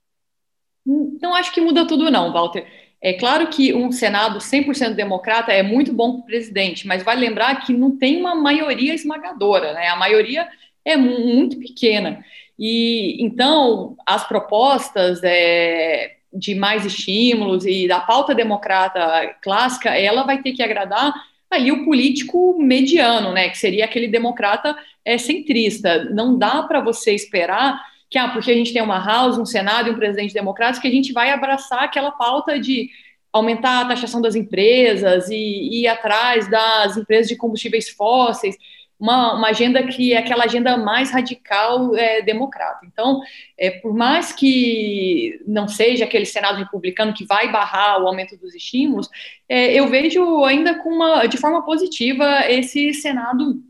Não 0.85 1.33
acho 1.33 1.51
que 1.51 1.61
muda 1.61 1.87
tudo, 1.87 2.11
não, 2.11 2.31
Walter. 2.31 2.67
É 3.01 3.13
claro 3.13 3.47
que 3.47 3.73
um 3.73 3.91
Senado 3.91 4.39
100% 4.39 4.93
democrata 4.93 5.51
é 5.51 5.61
muito 5.61 5.93
bom 5.93 6.13
para 6.13 6.21
o 6.21 6.25
presidente, 6.25 6.87
mas 6.87 7.03
vale 7.03 7.21
lembrar 7.21 7.65
que 7.65 7.73
não 7.73 7.97
tem 7.97 8.17
uma 8.17 8.35
maioria 8.35 8.93
esmagadora, 8.93 9.73
né? 9.73 9.87
A 9.87 9.95
maioria 9.95 10.47
é 10.83 10.95
muito 10.95 11.57
pequena. 11.59 12.23
E 12.57 13.23
então 13.23 13.95
as 14.05 14.27
propostas 14.27 15.21
é, 15.23 16.15
de 16.33 16.55
mais 16.55 16.85
estímulos 16.85 17.65
e 17.65 17.87
da 17.87 17.99
pauta 17.99 18.33
democrata 18.33 19.35
clássica, 19.41 19.89
ela 19.89 20.23
vai 20.23 20.41
ter 20.41 20.53
que 20.53 20.63
agradar 20.63 21.13
ali 21.49 21.71
o 21.71 21.85
político 21.85 22.57
mediano, 22.59 23.31
né? 23.31 23.49
Que 23.49 23.57
seria 23.57 23.85
aquele 23.85 24.07
democrata 24.07 24.75
é, 25.03 25.17
centrista. 25.17 26.05
Não 26.05 26.37
dá 26.37 26.63
para 26.63 26.81
você 26.81 27.13
esperar 27.13 27.81
que, 28.09 28.17
ah, 28.17 28.29
porque 28.29 28.51
a 28.51 28.55
gente 28.55 28.73
tem 28.73 28.81
uma 28.81 29.03
House, 29.03 29.37
um 29.37 29.45
Senado 29.45 29.89
e 29.89 29.91
um 29.91 29.95
presidente 29.95 30.33
democrático, 30.33 30.81
que 30.81 30.87
a 30.87 30.91
gente 30.91 31.11
vai 31.11 31.31
abraçar 31.31 31.83
aquela 31.83 32.11
pauta 32.11 32.59
de 32.59 32.89
aumentar 33.31 33.81
a 33.81 33.87
taxação 33.87 34.21
das 34.21 34.35
empresas 34.35 35.29
e, 35.29 35.81
ir 35.81 35.87
atrás 35.87 36.49
das 36.49 36.95
empresas 36.95 37.27
de 37.27 37.35
combustíveis 37.35 37.89
fósseis, 37.89 38.55
uma, 38.97 39.33
uma 39.33 39.49
agenda 39.49 39.83
que 39.83 40.13
é 40.13 40.17
aquela 40.17 40.45
agenda 40.45 40.77
mais 40.77 41.11
radical 41.11 41.93
é, 41.97 42.21
democrata. 42.21 42.85
Então, 42.85 43.19
é, 43.57 43.71
por 43.71 43.93
mais 43.93 44.31
que 44.31 45.41
não 45.45 45.67
seja 45.67 46.05
aquele 46.05 46.25
Senado 46.25 46.59
republicano 46.59 47.13
que 47.13 47.25
vai 47.25 47.51
barrar 47.51 48.01
o 48.01 48.07
aumento 48.07 48.37
dos 48.37 48.55
estímulos, 48.55 49.09
é, 49.49 49.73
eu 49.73 49.89
vejo 49.89 50.45
ainda 50.45 50.81
uma, 50.85 51.27
de 51.27 51.37
forma 51.37 51.65
positiva 51.65 52.49
esse 52.49 52.93
Senado 52.93 53.61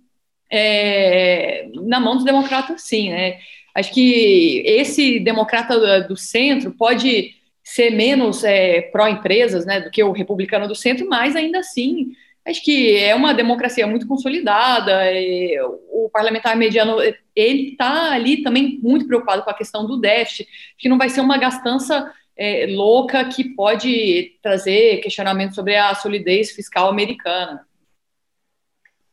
é, 0.51 1.67
na 1.73 1.99
mão 1.99 2.15
dos 2.15 2.23
democratas, 2.23 2.83
sim, 2.83 3.09
né? 3.09 3.39
Acho 3.75 3.93
que 3.93 4.63
esse 4.65 5.19
democrata 5.19 6.01
do 6.01 6.15
centro 6.15 6.71
pode 6.71 7.35
ser 7.61 7.89
menos 7.89 8.43
é, 8.43 8.81
pró-empresas 8.83 9.65
né, 9.65 9.81
do 9.81 9.91
que 9.91 10.01
o 10.01 10.13
republicano 10.13 10.67
do 10.67 10.75
centro, 10.75 11.07
mas 11.09 11.35
ainda 11.35 11.59
assim 11.59 12.15
acho 12.45 12.63
que 12.63 12.95
é 12.95 13.15
uma 13.15 13.33
democracia 13.33 13.87
muito 13.87 14.07
consolidada. 14.07 15.03
É, 15.03 15.57
o 15.91 16.09
parlamentar 16.13 16.55
mediano 16.55 16.97
ele 17.35 17.71
está 17.71 18.13
ali 18.13 18.43
também 18.43 18.79
muito 18.81 19.07
preocupado 19.07 19.43
com 19.43 19.49
a 19.49 19.53
questão 19.55 19.85
do 19.85 19.97
déficit, 19.97 20.47
que 20.77 20.87
não 20.87 20.97
vai 20.97 21.09
ser 21.09 21.21
uma 21.21 21.37
gastança 21.37 22.13
é, 22.37 22.67
louca 22.69 23.25
que 23.25 23.43
pode 23.43 24.37
trazer 24.41 25.01
questionamento 25.01 25.55
sobre 25.55 25.75
a 25.75 25.95
solidez 25.95 26.51
fiscal 26.51 26.87
americana. 26.87 27.65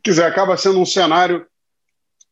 Quiser, 0.03 0.27
acaba 0.27 0.57
sendo 0.57 0.81
um 0.81 0.87
cenário 0.87 1.47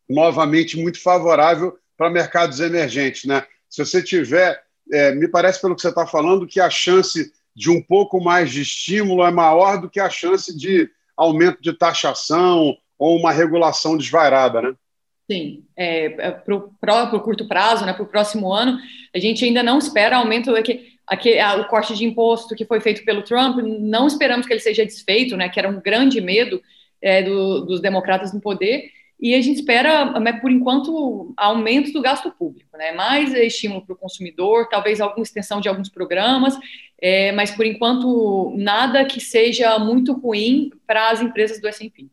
novamente 0.08 0.76
muito 0.76 1.00
favorável 1.00 1.78
para 2.00 2.08
mercados 2.08 2.60
emergentes. 2.60 3.26
Né? 3.26 3.44
Se 3.68 3.84
você 3.84 4.02
tiver, 4.02 4.58
é, 4.90 5.14
me 5.14 5.28
parece 5.28 5.60
pelo 5.60 5.76
que 5.76 5.82
você 5.82 5.90
está 5.90 6.06
falando, 6.06 6.46
que 6.46 6.58
a 6.58 6.70
chance 6.70 7.30
de 7.54 7.68
um 7.68 7.82
pouco 7.82 8.18
mais 8.24 8.50
de 8.50 8.62
estímulo 8.62 9.22
é 9.22 9.30
maior 9.30 9.78
do 9.78 9.90
que 9.90 10.00
a 10.00 10.08
chance 10.08 10.56
de 10.56 10.88
aumento 11.14 11.60
de 11.60 11.74
taxação 11.74 12.74
ou 12.98 13.18
uma 13.18 13.30
regulação 13.30 13.98
desvairada, 13.98 14.62
né? 14.62 14.74
Sim, 15.30 15.66
é, 15.76 16.28
é 16.28 16.30
para 16.30 17.16
o 17.16 17.20
curto 17.20 17.46
prazo, 17.46 17.84
né, 17.84 17.92
para 17.92 18.02
o 18.02 18.08
próximo 18.08 18.50
ano, 18.50 18.78
a 19.14 19.18
gente 19.18 19.44
ainda 19.44 19.62
não 19.62 19.78
espera 19.78 20.16
aumento 20.16 20.56
aqui, 20.56 20.94
aqui, 21.06 21.38
o 21.58 21.64
corte 21.66 21.94
de 21.94 22.06
imposto 22.06 22.56
que 22.56 22.64
foi 22.64 22.80
feito 22.80 23.04
pelo 23.04 23.22
Trump, 23.22 23.58
não 23.58 24.06
esperamos 24.06 24.46
que 24.46 24.54
ele 24.54 24.60
seja 24.60 24.86
desfeito, 24.86 25.36
né, 25.36 25.50
que 25.50 25.60
era 25.60 25.68
um 25.68 25.80
grande 25.80 26.20
medo 26.20 26.62
é, 27.00 27.22
do, 27.22 27.60
dos 27.60 27.80
democratas 27.80 28.32
no 28.32 28.40
poder, 28.40 28.90
e 29.20 29.34
a 29.34 29.42
gente 29.42 29.58
espera, 29.58 30.18
né, 30.18 30.32
por 30.32 30.50
enquanto, 30.50 31.34
aumento 31.36 31.92
do 31.92 32.00
gasto 32.00 32.30
público, 32.30 32.76
né? 32.78 32.92
mais 32.92 33.34
estímulo 33.34 33.84
para 33.84 33.92
o 33.92 33.98
consumidor, 33.98 34.66
talvez 34.70 34.98
alguma 34.98 35.22
extensão 35.22 35.60
de 35.60 35.68
alguns 35.68 35.90
programas, 35.90 36.54
é, 36.98 37.30
mas 37.32 37.50
por 37.50 37.66
enquanto 37.66 38.54
nada 38.56 39.04
que 39.04 39.20
seja 39.20 39.78
muito 39.78 40.14
ruim 40.14 40.70
para 40.86 41.10
as 41.10 41.20
empresas 41.20 41.60
do 41.60 41.68
S&P. 41.68 42.06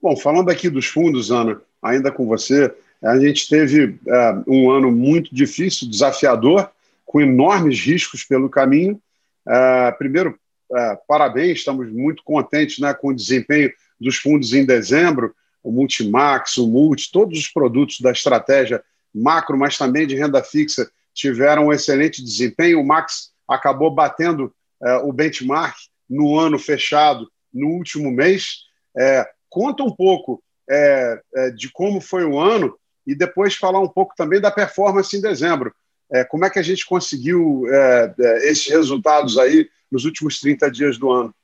Bom, 0.00 0.14
falando 0.14 0.50
aqui 0.50 0.68
dos 0.68 0.84
fundos, 0.84 1.30
Ana, 1.30 1.62
ainda 1.82 2.12
com 2.12 2.26
você, 2.26 2.70
a 3.02 3.18
gente 3.18 3.48
teve 3.48 3.98
é, 4.06 4.34
um 4.46 4.70
ano 4.70 4.92
muito 4.92 5.34
difícil, 5.34 5.88
desafiador, 5.88 6.70
com 7.06 7.22
enormes 7.22 7.80
riscos 7.80 8.24
pelo 8.24 8.50
caminho. 8.50 9.00
É, 9.48 9.90
primeiro, 9.92 10.38
é, 10.70 10.98
parabéns, 11.08 11.58
estamos 11.58 11.90
muito 11.90 12.22
contentes 12.22 12.78
né, 12.78 12.92
com 12.92 13.08
o 13.08 13.14
desempenho 13.14 13.72
dos 13.98 14.16
fundos 14.16 14.52
em 14.52 14.66
dezembro 14.66 15.34
o 15.64 15.72
Multimax, 15.72 16.58
o 16.58 16.68
Multi, 16.68 17.10
todos 17.10 17.38
os 17.38 17.48
produtos 17.48 18.00
da 18.00 18.12
estratégia 18.12 18.84
macro, 19.14 19.56
mas 19.56 19.78
também 19.78 20.06
de 20.06 20.14
renda 20.14 20.42
fixa, 20.42 20.90
tiveram 21.14 21.66
um 21.66 21.72
excelente 21.72 22.22
desempenho. 22.22 22.80
O 22.80 22.86
Max 22.86 23.32
acabou 23.48 23.90
batendo 23.90 24.54
é, 24.82 24.96
o 24.96 25.12
benchmark 25.12 25.76
no 26.10 26.38
ano 26.38 26.58
fechado, 26.58 27.30
no 27.52 27.68
último 27.68 28.10
mês. 28.10 28.64
É, 28.96 29.26
conta 29.48 29.82
um 29.82 29.90
pouco 29.90 30.42
é, 30.68 31.20
é 31.34 31.50
de 31.50 31.70
como 31.70 32.00
foi 32.00 32.24
o 32.24 32.38
ano 32.38 32.76
e 33.06 33.14
depois 33.14 33.54
falar 33.54 33.80
um 33.80 33.88
pouco 33.88 34.14
também 34.16 34.40
da 34.40 34.50
performance 34.50 35.16
em 35.16 35.20
dezembro. 35.20 35.72
É, 36.12 36.24
como 36.24 36.44
é 36.44 36.50
que 36.50 36.58
a 36.58 36.62
gente 36.62 36.84
conseguiu 36.84 37.64
é, 37.68 38.14
esses 38.50 38.68
resultados 38.68 39.38
aí 39.38 39.68
nos 39.90 40.04
últimos 40.04 40.40
30 40.40 40.70
dias 40.70 40.98
do 40.98 41.10
ano? 41.10 41.34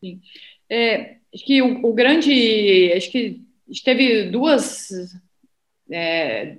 Sim. 0.00 0.20
acho 1.34 1.44
que 1.44 1.60
o, 1.60 1.84
o 1.84 1.92
grande. 1.92 2.92
Acho 2.94 3.10
que 3.10 3.47
gente 3.72 3.84
teve 3.84 4.24
duas, 4.24 4.88
é, 5.90 6.56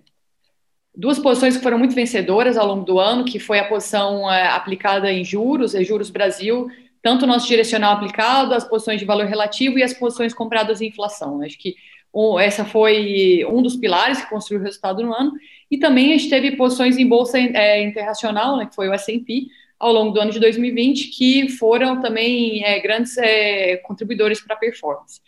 duas 0.96 1.20
posições 1.20 1.58
que 1.58 1.64
foram 1.64 1.80
muito 1.80 1.96
vencedoras 1.96 2.58
ao 2.58 2.68
longo 2.68 2.86
do 2.86 3.00
ano, 3.00 3.26
que 3.26 3.40
foi 3.40 3.60
a 3.60 3.68
posição 3.68 4.32
é, 4.32 4.48
aplicada 4.48 5.12
em 5.12 5.24
juros, 5.24 5.76
é 5.76 5.84
juros 5.84 6.10
Brasil, 6.10 6.70
tanto 7.02 7.24
o 7.24 7.28
nosso 7.28 7.48
direcional 7.48 7.94
aplicado, 7.94 8.54
as 8.54 8.64
posições 8.64 9.00
de 9.00 9.06
valor 9.06 9.26
relativo 9.26 9.80
e 9.80 9.84
as 9.84 9.94
posições 9.94 10.34
compradas 10.34 10.82
em 10.82 10.88
inflação. 10.88 11.42
Acho 11.42 11.58
que 11.58 11.76
um, 12.14 12.40
essa 12.40 12.66
foi 12.66 13.46
um 13.50 13.62
dos 13.62 13.76
pilares 13.76 14.22
que 14.22 14.30
construiu 14.30 14.62
o 14.62 14.64
resultado 14.64 15.04
no 15.04 15.14
ano. 15.14 15.34
E 15.70 15.78
também 15.78 16.14
a 16.14 16.18
gente 16.18 16.30
teve 16.30 16.56
posições 16.56 16.98
em 16.98 17.08
bolsa 17.08 17.40
é, 17.40 17.84
internacional, 17.84 18.58
né, 18.58 18.66
que 18.66 18.76
foi 18.76 18.90
o 18.90 18.94
S&P, 18.94 19.48
ao 19.80 19.94
longo 19.94 20.12
do 20.12 20.20
ano 20.20 20.32
de 20.32 20.40
2020, 20.40 21.10
que 21.10 21.50
foram 21.50 22.02
também 22.02 22.64
é, 22.66 22.80
grandes 22.80 23.18
é, 23.18 23.78
contribuidores 23.78 24.42
para 24.42 24.56
a 24.56 24.60
performance. 24.60 25.22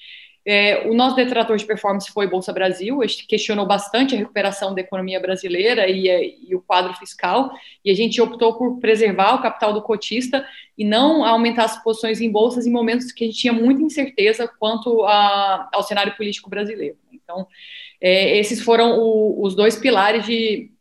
É, 0.43 0.87
o 0.89 0.93
nosso 0.93 1.15
detrator 1.15 1.55
de 1.55 1.65
performance 1.65 2.11
foi 2.11 2.27
Bolsa 2.27 2.51
Brasil, 2.51 3.01
a 3.01 3.07
gente 3.07 3.27
questionou 3.27 3.65
bastante 3.67 4.15
a 4.15 4.17
recuperação 4.17 4.73
da 4.73 4.81
economia 4.81 5.19
brasileira 5.19 5.87
e, 5.87 6.09
é, 6.09 6.25
e, 6.25 6.55
o 6.55 6.61
quadro 6.61 6.93
fiscal, 6.95 7.51
e 7.85 7.91
a 7.91 7.93
gente 7.93 8.19
optou 8.19 8.57
por 8.57 8.79
preservar 8.79 9.35
o 9.35 9.41
capital 9.41 9.71
do 9.71 9.83
cotista 9.83 10.43
e 10.75 10.83
não 10.83 11.23
aumentar 11.23 11.65
as 11.65 11.83
posições 11.83 12.21
em 12.21 12.31
bolsas 12.31 12.65
em 12.65 12.71
momentos 12.71 13.11
que 13.11 13.23
a 13.23 13.27
gente 13.27 13.37
tinha 13.37 13.53
muita 13.53 13.83
incerteza 13.83 14.47
quanto 14.59 15.03
a, 15.03 15.69
ao 15.71 15.83
cenário 15.83 16.15
político 16.17 16.49
brasileiro. 16.49 16.97
Então, 17.13 17.47
é, 17.99 18.37
esses 18.39 18.61
foram 18.61 18.99
o, 18.99 19.43
os 19.45 19.53
dois 19.53 19.75
pilares 19.75 20.25
de, 20.25 20.71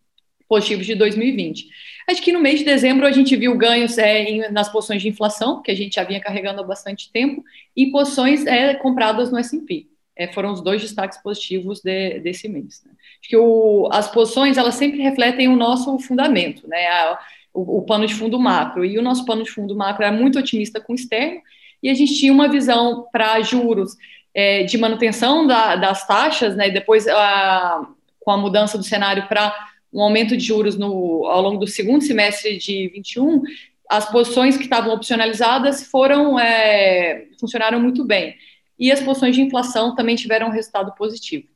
positivos 0.50 0.85
de 0.85 0.97
2020. 0.97 1.69
Acho 2.09 2.21
que 2.21 2.33
no 2.33 2.40
mês 2.40 2.59
de 2.59 2.64
dezembro 2.64 3.07
a 3.07 3.12
gente 3.12 3.37
viu 3.37 3.57
ganhos 3.57 3.97
é, 3.97 4.25
em, 4.25 4.50
nas 4.50 4.69
posições 4.69 5.00
de 5.00 5.09
inflação, 5.09 5.62
que 5.62 5.71
a 5.71 5.76
gente 5.76 5.95
já 5.95 6.02
vinha 6.02 6.21
carregando 6.21 6.61
há 6.61 6.64
bastante 6.64 7.11
tempo, 7.12 7.45
e 7.76 7.92
posições 7.92 8.45
é, 8.47 8.75
compradas 8.75 9.30
no 9.30 9.38
S&P. 9.38 9.87
É, 10.16 10.26
foram 10.26 10.52
os 10.52 10.61
dois 10.61 10.83
destaques 10.83 11.23
positivos 11.23 11.80
de, 11.80 12.19
desse 12.19 12.49
mês. 12.49 12.83
Né? 12.85 12.92
Acho 13.21 13.30
que 13.30 13.37
o, 13.37 13.88
as 13.92 14.11
posições, 14.11 14.59
elas 14.59 14.75
sempre 14.75 15.00
refletem 15.00 15.47
o 15.47 15.57
nosso 15.57 15.97
fundamento, 16.00 16.66
né? 16.69 16.85
A, 16.88 17.19
o, 17.54 17.78
o 17.78 17.83
pano 17.83 18.04
de 18.04 18.14
fundo 18.14 18.38
macro, 18.38 18.85
e 18.85 18.99
o 18.99 19.02
nosso 19.02 19.25
pano 19.25 19.45
de 19.45 19.50
fundo 19.50 19.76
macro 19.76 20.04
é 20.04 20.11
muito 20.11 20.38
otimista 20.38 20.80
com 20.80 20.92
o 20.92 20.97
externo, 20.97 21.40
e 21.80 21.88
a 21.88 21.95
gente 21.95 22.14
tinha 22.16 22.33
uma 22.33 22.49
visão 22.49 23.07
para 23.12 23.40
juros 23.40 23.97
é, 24.35 24.64
de 24.64 24.76
manutenção 24.76 25.47
da, 25.47 25.76
das 25.76 26.07
taxas, 26.07 26.57
né? 26.57 26.71
depois 26.71 27.07
a, 27.07 27.87
com 28.19 28.33
a 28.33 28.37
mudança 28.37 28.76
do 28.76 28.85
cenário 28.85 29.26
para 29.28 29.54
um 29.92 30.00
aumento 30.00 30.37
de 30.37 30.44
juros 30.44 30.76
no, 30.76 31.26
ao 31.26 31.42
longo 31.42 31.59
do 31.59 31.66
segundo 31.66 32.04
semestre 32.04 32.56
de 32.59 32.88
21, 32.88 33.42
as 33.88 34.09
posições 34.11 34.56
que 34.56 34.64
estavam 34.64 34.94
opcionalizadas 34.94 35.85
foram 35.85 36.38
é, 36.38 37.26
funcionaram 37.38 37.80
muito 37.80 38.04
bem. 38.04 38.37
E 38.78 38.90
as 38.92 39.00
posições 39.00 39.35
de 39.35 39.42
inflação 39.42 39.94
também 39.94 40.16
tiveram 40.16 40.47
um 40.47 40.52
resultado 40.52 40.94
positivo. 40.94 41.49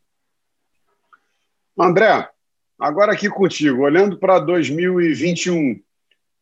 André, 1.79 2.29
agora 2.79 3.13
aqui 3.13 3.29
contigo, 3.29 3.83
olhando 3.83 4.19
para 4.19 4.41
2021, 4.41 5.81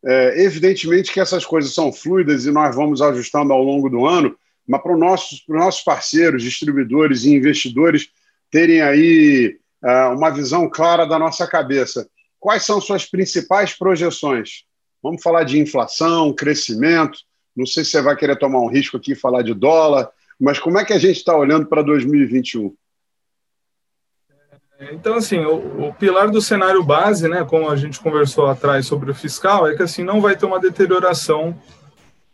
é, 0.05 0.43
evidentemente 0.43 1.13
que 1.13 1.19
essas 1.19 1.45
coisas 1.45 1.73
são 1.73 1.93
fluidas 1.93 2.45
e 2.45 2.51
nós 2.51 2.75
vamos 2.75 3.01
ajustando 3.01 3.53
ao 3.53 3.63
longo 3.63 3.89
do 3.89 4.05
ano, 4.05 4.35
mas 4.67 4.81
para 4.81 4.93
os 4.93 4.99
nossos, 4.99 5.43
nossos 5.47 5.83
parceiros, 5.83 6.43
distribuidores 6.43 7.23
e 7.23 7.35
investidores 7.35 8.09
terem 8.49 8.81
aí 8.81 9.57
uma 10.13 10.29
visão 10.29 10.69
clara 10.69 11.05
da 11.05 11.19
nossa 11.19 11.45
cabeça. 11.45 12.07
Quais 12.39 12.63
são 12.63 12.79
suas 12.79 13.05
principais 13.05 13.73
projeções? 13.73 14.63
Vamos 15.01 15.21
falar 15.21 15.43
de 15.43 15.59
inflação, 15.59 16.33
crescimento. 16.33 17.19
Não 17.55 17.65
sei 17.65 17.83
se 17.83 17.91
você 17.91 18.01
vai 18.01 18.15
querer 18.15 18.37
tomar 18.37 18.59
um 18.59 18.69
risco 18.69 18.97
aqui 18.97 19.11
e 19.11 19.15
falar 19.15 19.41
de 19.41 19.53
dólar, 19.53 20.09
mas 20.39 20.59
como 20.59 20.79
é 20.79 20.85
que 20.85 20.93
a 20.93 20.99
gente 20.99 21.17
está 21.17 21.35
olhando 21.35 21.67
para 21.67 21.81
2021? 21.81 22.73
Então, 24.91 25.15
assim, 25.15 25.39
o, 25.39 25.87
o, 25.87 25.93
pilar 25.93 26.29
do 26.29 26.41
cenário 26.41 26.83
base, 26.83 27.27
né, 27.27 27.45
como 27.45 27.69
a 27.69 27.75
gente 27.75 27.99
conversou 27.99 28.47
atrás 28.47 28.85
sobre 28.85 29.11
o 29.11 29.15
fiscal, 29.15 29.67
é 29.67 29.75
que 29.75 29.83
assim 29.83 30.03
não 30.03 30.19
vai 30.19 30.35
ter 30.35 30.45
uma 30.45 30.59
deterioração 30.59 31.57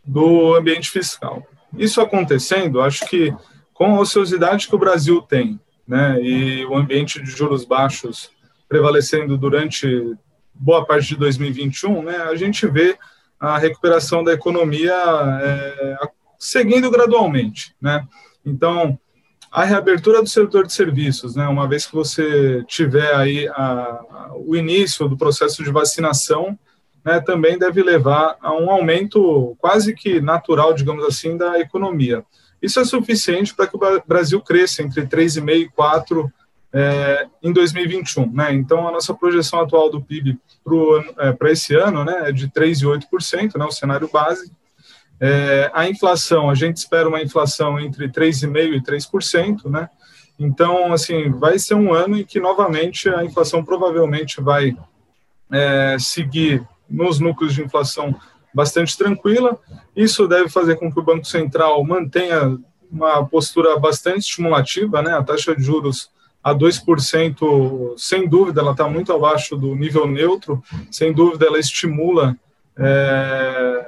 do 0.04 0.54
ambiente 0.54 0.90
fiscal. 0.90 1.46
Isso 1.76 2.00
acontecendo, 2.00 2.80
acho 2.80 3.06
que 3.06 3.32
com 3.72 3.96
a 3.96 4.00
ociosidade 4.00 4.66
que 4.66 4.74
o 4.74 4.78
Brasil 4.78 5.22
tem, 5.22 5.60
né, 5.90 6.22
e 6.22 6.64
o 6.66 6.76
ambiente 6.76 7.20
de 7.20 7.28
juros 7.28 7.64
baixos 7.64 8.30
prevalecendo 8.68 9.36
durante 9.36 10.16
boa 10.54 10.86
parte 10.86 11.08
de 11.08 11.16
2021, 11.16 12.02
né, 12.04 12.16
a 12.18 12.36
gente 12.36 12.64
vê 12.68 12.96
a 13.40 13.58
recuperação 13.58 14.22
da 14.22 14.32
economia 14.32 14.94
é, 15.42 15.96
seguindo 16.38 16.88
gradualmente, 16.92 17.74
né. 17.82 18.06
Então, 18.46 18.96
a 19.50 19.64
reabertura 19.64 20.22
do 20.22 20.28
setor 20.28 20.64
de 20.64 20.72
serviços, 20.72 21.34
né, 21.34 21.48
uma 21.48 21.66
vez 21.66 21.86
que 21.86 21.94
você 21.94 22.62
tiver 22.68 23.12
aí 23.16 23.48
a, 23.48 23.54
a, 23.54 24.30
o 24.36 24.54
início 24.54 25.08
do 25.08 25.18
processo 25.18 25.64
de 25.64 25.72
vacinação, 25.72 26.56
né, 27.04 27.18
também 27.20 27.58
deve 27.58 27.82
levar 27.82 28.36
a 28.40 28.52
um 28.52 28.70
aumento 28.70 29.56
quase 29.58 29.92
que 29.92 30.20
natural, 30.20 30.72
digamos 30.72 31.04
assim, 31.04 31.36
da 31.36 31.58
economia. 31.58 32.24
Isso 32.62 32.78
é 32.80 32.84
suficiente 32.84 33.54
para 33.54 33.66
que 33.66 33.76
o 33.76 34.02
Brasil 34.06 34.40
cresça 34.40 34.82
entre 34.82 35.06
3,5% 35.06 35.48
e 35.50 35.68
4% 35.70 36.30
é, 36.72 37.26
em 37.42 37.52
2021. 37.52 38.30
Né? 38.32 38.52
Então, 38.52 38.86
a 38.86 38.92
nossa 38.92 39.14
projeção 39.14 39.60
atual 39.60 39.90
do 39.90 40.00
PIB 40.00 40.38
para 40.64 41.48
é, 41.48 41.52
esse 41.52 41.74
ano 41.74 42.04
né, 42.04 42.28
é 42.28 42.32
de 42.32 42.48
3,8%, 42.48 43.56
né, 43.56 43.64
o 43.64 43.70
cenário 43.70 44.08
base. 44.12 44.52
É, 45.20 45.70
a 45.74 45.88
inflação, 45.88 46.48
a 46.48 46.54
gente 46.54 46.78
espera 46.78 47.08
uma 47.08 47.22
inflação 47.22 47.78
entre 47.78 48.08
3,5% 48.08 48.74
e 48.74 48.80
3%, 48.80 49.70
né? 49.70 49.88
Então, 50.38 50.90
assim, 50.90 51.30
vai 51.30 51.58
ser 51.58 51.74
um 51.74 51.92
ano 51.92 52.16
em 52.16 52.24
que, 52.24 52.40
novamente, 52.40 53.10
a 53.10 53.22
inflação 53.22 53.62
provavelmente 53.62 54.40
vai 54.40 54.74
é, 55.52 55.96
seguir 55.98 56.66
nos 56.88 57.20
núcleos 57.20 57.52
de 57.52 57.62
inflação 57.62 58.18
bastante 58.54 58.96
tranquila. 58.96 59.58
Isso 59.94 60.26
deve 60.26 60.48
fazer 60.48 60.76
com 60.76 60.92
que 60.92 60.98
o 60.98 61.04
Banco 61.04 61.24
Central 61.24 61.82
mantenha 61.84 62.58
uma 62.90 63.24
postura 63.24 63.78
bastante 63.78 64.20
estimulativa, 64.20 65.00
né? 65.02 65.12
A 65.12 65.22
taxa 65.22 65.54
de 65.54 65.62
juros 65.62 66.10
a 66.42 66.54
2%, 66.54 67.94
sem 67.96 68.28
dúvida, 68.28 68.60
ela 68.60 68.72
está 68.72 68.88
muito 68.88 69.12
abaixo 69.12 69.56
do 69.56 69.74
nível 69.74 70.06
neutro, 70.06 70.62
sem 70.90 71.12
dúvida, 71.12 71.46
ela 71.46 71.58
estimula. 71.58 72.36
É, 72.78 73.86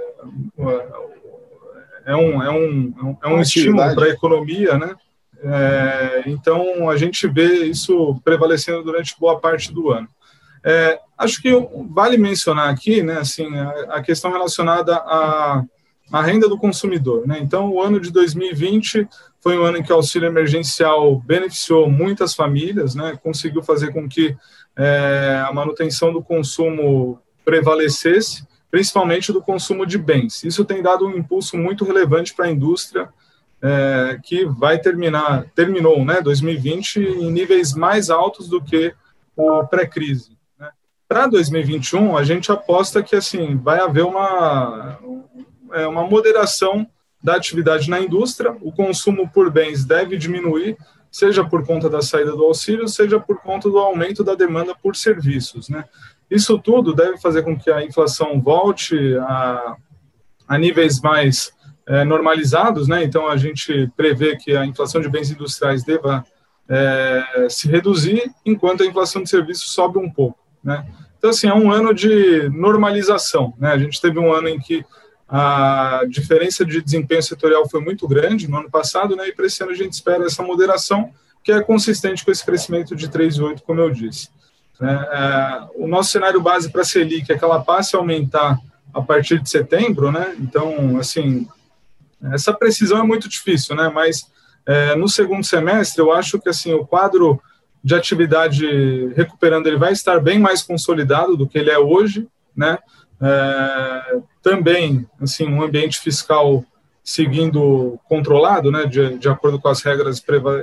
é 2.04 2.16
um, 2.16 2.42
é 2.42 2.50
um, 2.50 3.16
é 3.23 3.28
um 3.28 3.40
estímulo 3.40 3.95
para 3.95 4.04
a 4.04 4.11
economia, 4.11 4.78
né? 4.78 4.95
É, 5.45 6.23
então, 6.26 6.88
a 6.88 6.97
gente 6.97 7.26
vê 7.26 7.64
isso 7.64 8.21
prevalecendo 8.23 8.83
durante 8.83 9.19
boa 9.19 9.40
parte 9.40 9.73
do 9.73 9.90
ano. 9.90 10.09
É, 10.64 10.99
acho 11.19 11.42
que 11.42 11.50
vale 11.90 12.16
mencionar 12.16 12.69
aqui, 12.69 13.02
né, 13.02 13.19
assim, 13.19 13.47
a, 13.57 13.97
a 13.97 14.02
questão 14.02 14.31
relacionada 14.31 14.97
à, 14.97 15.64
à, 16.12 16.23
renda 16.23 16.49
do 16.49 16.59
consumidor. 16.59 17.26
Né? 17.26 17.38
Então, 17.40 17.71
o 17.71 17.83
ano 17.83 18.00
de 18.00 18.11
2020 18.11 19.09
foi 19.40 19.59
um 19.59 19.64
ano 19.64 19.78
em 19.78 19.83
que 19.83 19.92
o 19.92 19.97
auxílio 19.97 20.28
emergencial 20.28 21.21
beneficiou 21.21 21.90
muitas 21.90 22.35
famílias, 22.35 22.95
né, 22.95 23.19
conseguiu 23.23 23.62
fazer 23.62 23.92
com 23.92 24.09
que 24.09 24.37
é, 24.76 25.44
a 25.46 25.53
manutenção 25.53 26.12
do 26.12 26.22
consumo 26.22 27.18
prevalecesse, 27.44 28.46
principalmente 28.70 29.33
do 29.33 29.42
consumo 29.42 29.85
de 29.85 29.98
bens. 29.98 30.44
Isso 30.44 30.64
tem 30.64 30.83
dado 30.83 31.07
um 31.07 31.16
impulso 31.16 31.59
muito 31.59 31.85
relevante 31.85 32.33
para 32.35 32.46
a 32.46 32.51
indústria, 32.51 33.09
é, 33.61 34.18
que 34.22 34.44
vai 34.44 34.79
terminar, 34.79 35.44
terminou, 35.55 36.05
né, 36.05 36.20
2020 36.20 36.98
em 36.98 37.31
níveis 37.31 37.75
mais 37.75 38.11
altos 38.11 38.48
do 38.48 38.62
que 38.62 38.94
o 39.37 39.64
pré-crise. 39.66 40.37
Para 41.12 41.27
2021, 41.27 42.16
a 42.16 42.25
gente 42.25 42.51
aposta 42.51 43.03
que 43.03 43.14
assim 43.14 43.55
vai 43.55 43.79
haver 43.81 44.03
uma, 44.03 44.98
é, 45.75 45.87
uma 45.87 46.05
moderação 46.05 46.88
da 47.22 47.35
atividade 47.35 47.90
na 47.90 48.01
indústria, 48.01 48.57
o 48.62 48.72
consumo 48.72 49.29
por 49.29 49.51
bens 49.51 49.85
deve 49.85 50.16
diminuir, 50.16 50.75
seja 51.11 51.44
por 51.44 51.66
conta 51.66 51.90
da 51.90 52.01
saída 52.01 52.33
do 52.33 52.42
auxílio, 52.42 52.88
seja 52.88 53.20
por 53.20 53.42
conta 53.42 53.68
do 53.68 53.77
aumento 53.77 54.25
da 54.25 54.35
demanda 54.35 54.75
por 54.75 54.96
serviços. 54.96 55.68
Né? 55.68 55.85
Isso 56.31 56.59
tudo 56.59 56.94
deve 56.94 57.18
fazer 57.18 57.42
com 57.42 57.59
que 57.59 57.70
a 57.70 57.85
inflação 57.85 58.40
volte 58.40 58.96
a, 59.18 59.77
a 60.48 60.57
níveis 60.57 60.98
mais 61.03 61.53
é, 61.87 62.05
normalizados, 62.05 62.88
né? 62.88 63.05
então 63.05 63.29
a 63.29 63.37
gente 63.37 63.87
prevê 63.94 64.35
que 64.38 64.57
a 64.57 64.64
inflação 64.64 64.98
de 64.98 65.11
bens 65.11 65.31
industriais 65.31 65.85
deva 65.85 66.25
é, 66.66 67.48
se 67.51 67.68
reduzir, 67.68 68.33
enquanto 68.46 68.83
a 68.83 68.87
inflação 68.87 69.22
de 69.22 69.29
serviços 69.29 69.75
sobe 69.75 69.98
um 69.98 70.11
pouco. 70.11 70.40
Né? 70.64 70.87
Então, 71.22 71.30
assim, 71.30 71.46
é 71.46 71.54
um 71.54 71.70
ano 71.70 71.94
de 71.94 72.48
normalização. 72.48 73.54
Né? 73.56 73.70
A 73.70 73.78
gente 73.78 74.00
teve 74.00 74.18
um 74.18 74.32
ano 74.32 74.48
em 74.48 74.58
que 74.58 74.85
a 75.28 76.00
diferença 76.08 76.64
de 76.64 76.82
desempenho 76.82 77.22
setorial 77.22 77.68
foi 77.68 77.80
muito 77.80 78.08
grande 78.08 78.50
no 78.50 78.58
ano 78.58 78.68
passado, 78.68 79.14
né? 79.14 79.28
e 79.28 79.32
para 79.32 79.46
esse 79.46 79.62
ano 79.62 79.70
a 79.70 79.76
gente 79.76 79.92
espera 79.92 80.24
essa 80.26 80.42
moderação, 80.42 81.12
que 81.44 81.52
é 81.52 81.62
consistente 81.62 82.24
com 82.24 82.32
esse 82.32 82.44
crescimento 82.44 82.96
de 82.96 83.08
3,8%, 83.08 83.61
como 83.61 83.80
eu 83.80 83.88
disse. 83.90 84.30
Né? 84.80 85.08
É, 85.12 85.61
o 85.76 85.87
nosso 85.87 86.11
cenário 86.11 86.40
base 86.40 86.68
para 86.72 86.82
a 86.82 86.85
Selic 86.85 87.30
é 87.30 87.38
que 87.38 87.44
ela 87.44 87.62
passe 87.62 87.94
a 87.94 88.00
aumentar 88.00 88.58
a 88.92 89.00
partir 89.00 89.38
de 89.38 89.48
setembro, 89.48 90.11
né? 90.11 90.35
então, 90.40 90.98
assim, 90.98 91.46
essa 92.32 92.52
precisão 92.52 92.98
é 92.98 93.04
muito 93.04 93.28
difícil, 93.28 93.76
né? 93.76 93.88
mas 93.94 94.26
é, 94.66 94.96
no 94.96 95.08
segundo 95.08 95.44
semestre 95.44 96.02
eu 96.02 96.11
acho 96.11 96.40
que 96.40 96.48
assim 96.48 96.72
o 96.72 96.85
quadro 96.85 97.40
de 97.83 97.95
atividade 97.95 99.12
recuperando, 99.14 99.66
ele 99.66 99.77
vai 99.77 99.92
estar 99.92 100.21
bem 100.21 100.38
mais 100.38 100.62
consolidado 100.62 101.37
do 101.37 101.47
que 101.47 101.59
ele 101.59 101.71
é 101.71 101.79
hoje, 101.79 102.29
né? 102.57 102.79
É, 103.21 104.18
também, 104.42 105.07
assim, 105.21 105.47
um 105.47 105.62
ambiente 105.62 106.01
fiscal 106.01 106.64
seguindo 107.05 107.99
controlado, 108.09 108.71
né, 108.71 108.87
de, 108.87 109.18
de 109.18 109.29
acordo 109.29 109.61
com 109.61 109.68
as 109.68 109.83
regras 109.83 110.23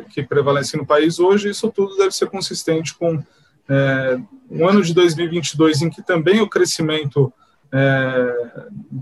que 0.10 0.24
prevalecem 0.24 0.80
no 0.80 0.86
país 0.86 1.20
hoje, 1.20 1.50
isso 1.50 1.70
tudo 1.70 1.98
deve 1.98 2.12
ser 2.12 2.30
consistente 2.30 2.96
com 2.96 3.22
é, 3.68 4.18
um 4.50 4.68
ano 4.68 4.82
de 4.82 4.94
2022 4.94 5.82
em 5.82 5.90
que 5.90 6.02
também 6.02 6.40
o 6.40 6.50
crescimento 6.50 7.32
é, 7.72 8.34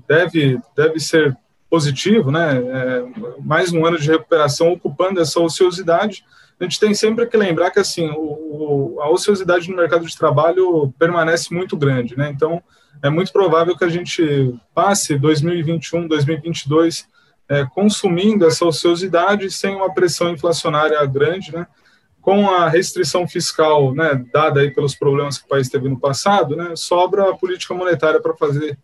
deve, 0.07 0.59
deve 0.75 0.99
ser 0.99 1.37
positivo, 1.69 2.31
né, 2.31 2.57
é, 2.57 3.05
mais 3.39 3.71
um 3.71 3.85
ano 3.85 3.99
de 3.99 4.09
recuperação 4.09 4.71
ocupando 4.71 5.21
essa 5.21 5.39
ociosidade, 5.39 6.25
a 6.59 6.63
gente 6.63 6.79
tem 6.79 6.93
sempre 6.93 7.25
que 7.27 7.37
lembrar 7.37 7.69
que 7.71 7.79
assim 7.79 8.09
o, 8.15 8.99
a 9.01 9.09
ociosidade 9.09 9.69
no 9.69 9.77
mercado 9.77 10.05
de 10.05 10.17
trabalho 10.17 10.93
permanece 10.97 11.53
muito 11.53 11.77
grande, 11.77 12.17
né? 12.17 12.29
Então 12.29 12.61
é 13.01 13.09
muito 13.09 13.31
provável 13.31 13.77
que 13.77 13.83
a 13.83 13.89
gente 13.89 14.55
passe 14.73 15.17
2021, 15.17 16.07
2022 16.07 17.07
é, 17.49 17.65
consumindo 17.65 18.45
essa 18.45 18.65
ociosidade 18.65 19.49
sem 19.51 19.75
uma 19.75 19.93
pressão 19.93 20.31
inflacionária 20.31 21.05
grande, 21.05 21.53
né? 21.53 21.67
Com 22.21 22.49
a 22.49 22.67
restrição 22.67 23.25
fiscal, 23.25 23.93
né, 23.93 24.21
dada 24.33 24.59
aí 24.59 24.69
pelos 24.69 24.93
problemas 24.93 25.37
que 25.37 25.45
o 25.45 25.47
país 25.47 25.69
teve 25.69 25.87
no 25.87 25.97
passado, 25.97 26.57
né, 26.57 26.73
sobra 26.75 27.29
a 27.29 27.37
política 27.37 27.73
monetária 27.73 28.19
para 28.19 28.35
fazer 28.35 28.77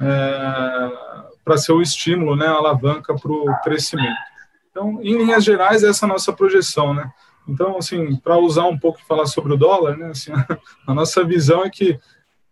é, 0.00 0.90
para 1.44 1.58
ser 1.58 1.72
o 1.72 1.82
estímulo, 1.82 2.34
né, 2.34 2.46
a 2.46 2.52
alavanca 2.52 3.14
para 3.14 3.30
o 3.30 3.54
crescimento. 3.62 4.16
Então, 4.76 5.00
em 5.00 5.16
linhas 5.16 5.42
gerais, 5.42 5.82
essa 5.82 6.04
é 6.04 6.06
a 6.06 6.12
nossa 6.12 6.34
projeção, 6.34 6.92
né? 6.92 7.10
Então, 7.48 7.78
assim, 7.78 8.14
para 8.16 8.36
usar 8.36 8.64
um 8.64 8.78
pouco 8.78 9.00
e 9.00 9.06
falar 9.06 9.24
sobre 9.24 9.54
o 9.54 9.56
dólar, 9.56 9.96
né, 9.96 10.10
assim, 10.10 10.32
a, 10.86 10.92
nossa 10.92 11.24
visão 11.24 11.64
é 11.64 11.70
que 11.70 11.98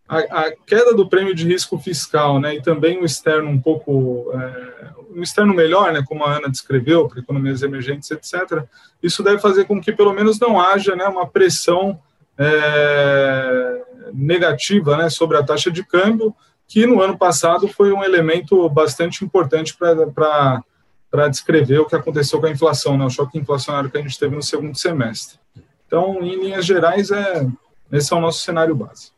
a, 0.08 0.18
a, 0.20 0.52
queda 0.66 0.94
do 0.94 1.06
prêmio 1.06 1.34
de 1.34 1.46
risco 1.46 1.78
fiscal, 1.78 2.40
né, 2.40 2.54
e 2.54 2.62
também 2.62 2.98
o 2.98 3.04
externo 3.04 3.50
um 3.50 3.60
pouco, 3.60 4.30
é, 4.32 4.90
um 5.14 5.22
externo 5.22 5.52
melhor, 5.52 5.92
né, 5.92 6.02
como 6.06 6.24
a 6.24 6.37
Ana 6.37 6.48
descreveu, 6.48 7.06
para 7.06 7.20
economias 7.20 7.62
emergentes, 7.62 8.10
etc., 8.10 8.64
isso 9.02 9.22
deve 9.22 9.38
fazer 9.38 9.66
com 9.66 9.78
que 9.78 9.92
pelo 9.92 10.14
menos 10.14 10.40
não 10.40 10.58
haja, 10.58 10.96
né, 10.96 11.06
uma 11.06 11.26
pressão 11.26 12.00
é, 12.38 13.82
negativa, 14.14 14.96
né, 14.96 15.10
sobre 15.10 15.37
a 15.37 15.42
taxa 15.42 15.70
de 15.70 15.84
câmbio, 15.84 16.34
que 16.66 16.87
no 16.87 17.02
ano 17.02 17.18
passado 17.18 17.68
foi 17.68 17.92
um 17.92 18.02
elemento 18.02 18.66
bastante 18.70 19.22
importante 19.22 19.76
para 19.76 20.64
para 21.14 21.29
descrever 21.29 21.79
o 21.79 21.87
que 21.87 21.94
aconteceu 21.94 22.40
com 22.40 22.46
a 22.46 22.50
inflação, 22.50 22.98
né, 22.98 23.05
o 23.05 23.09
choque 23.09 23.38
inflacionário 23.38 23.88
que 23.88 23.96
a 23.96 24.03
gente 24.03 24.18
teve 24.18 24.35
no 24.35 24.42
segundo 24.42 24.77
semestre. 24.77 25.38
Então, 25.87 26.20
em 26.20 26.35
linhas 26.35 26.66
gerais, 26.66 27.12
é, 27.12 27.46
esse 27.92 28.12
é 28.12 28.16
o 28.16 28.20
nosso 28.20 28.40
cenário 28.40 28.74
base. 28.74 29.12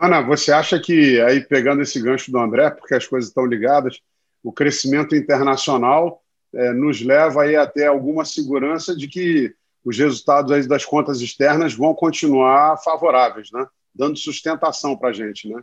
Ana, 0.00 0.22
você 0.22 0.50
acha 0.50 0.80
que, 0.80 1.20
aí 1.20 1.42
pegando 1.42 1.82
esse 1.82 2.00
gancho 2.00 2.32
do 2.32 2.38
André, 2.38 2.70
porque 2.70 2.94
as 2.94 3.06
coisas 3.06 3.28
estão 3.28 3.44
ligadas, 3.44 4.00
o 4.42 4.50
crescimento 4.50 5.14
internacional 5.14 6.22
é, 6.54 6.72
nos 6.72 7.02
leva 7.02 7.42
aí 7.42 7.56
até 7.56 7.86
alguma 7.86 8.24
segurança 8.24 8.96
de 8.96 9.06
que 9.06 9.54
os 9.84 9.98
resultados 9.98 10.50
aí 10.50 10.66
das 10.66 10.86
contas 10.86 11.20
externas 11.20 11.74
vão 11.74 11.92
continuar 11.92 12.78
favoráveis, 12.78 13.50
né? 13.52 13.66
dando 13.94 14.18
sustentação 14.18 14.96
para 14.96 15.10
a 15.10 15.12
gente. 15.12 15.46
Né? 15.46 15.60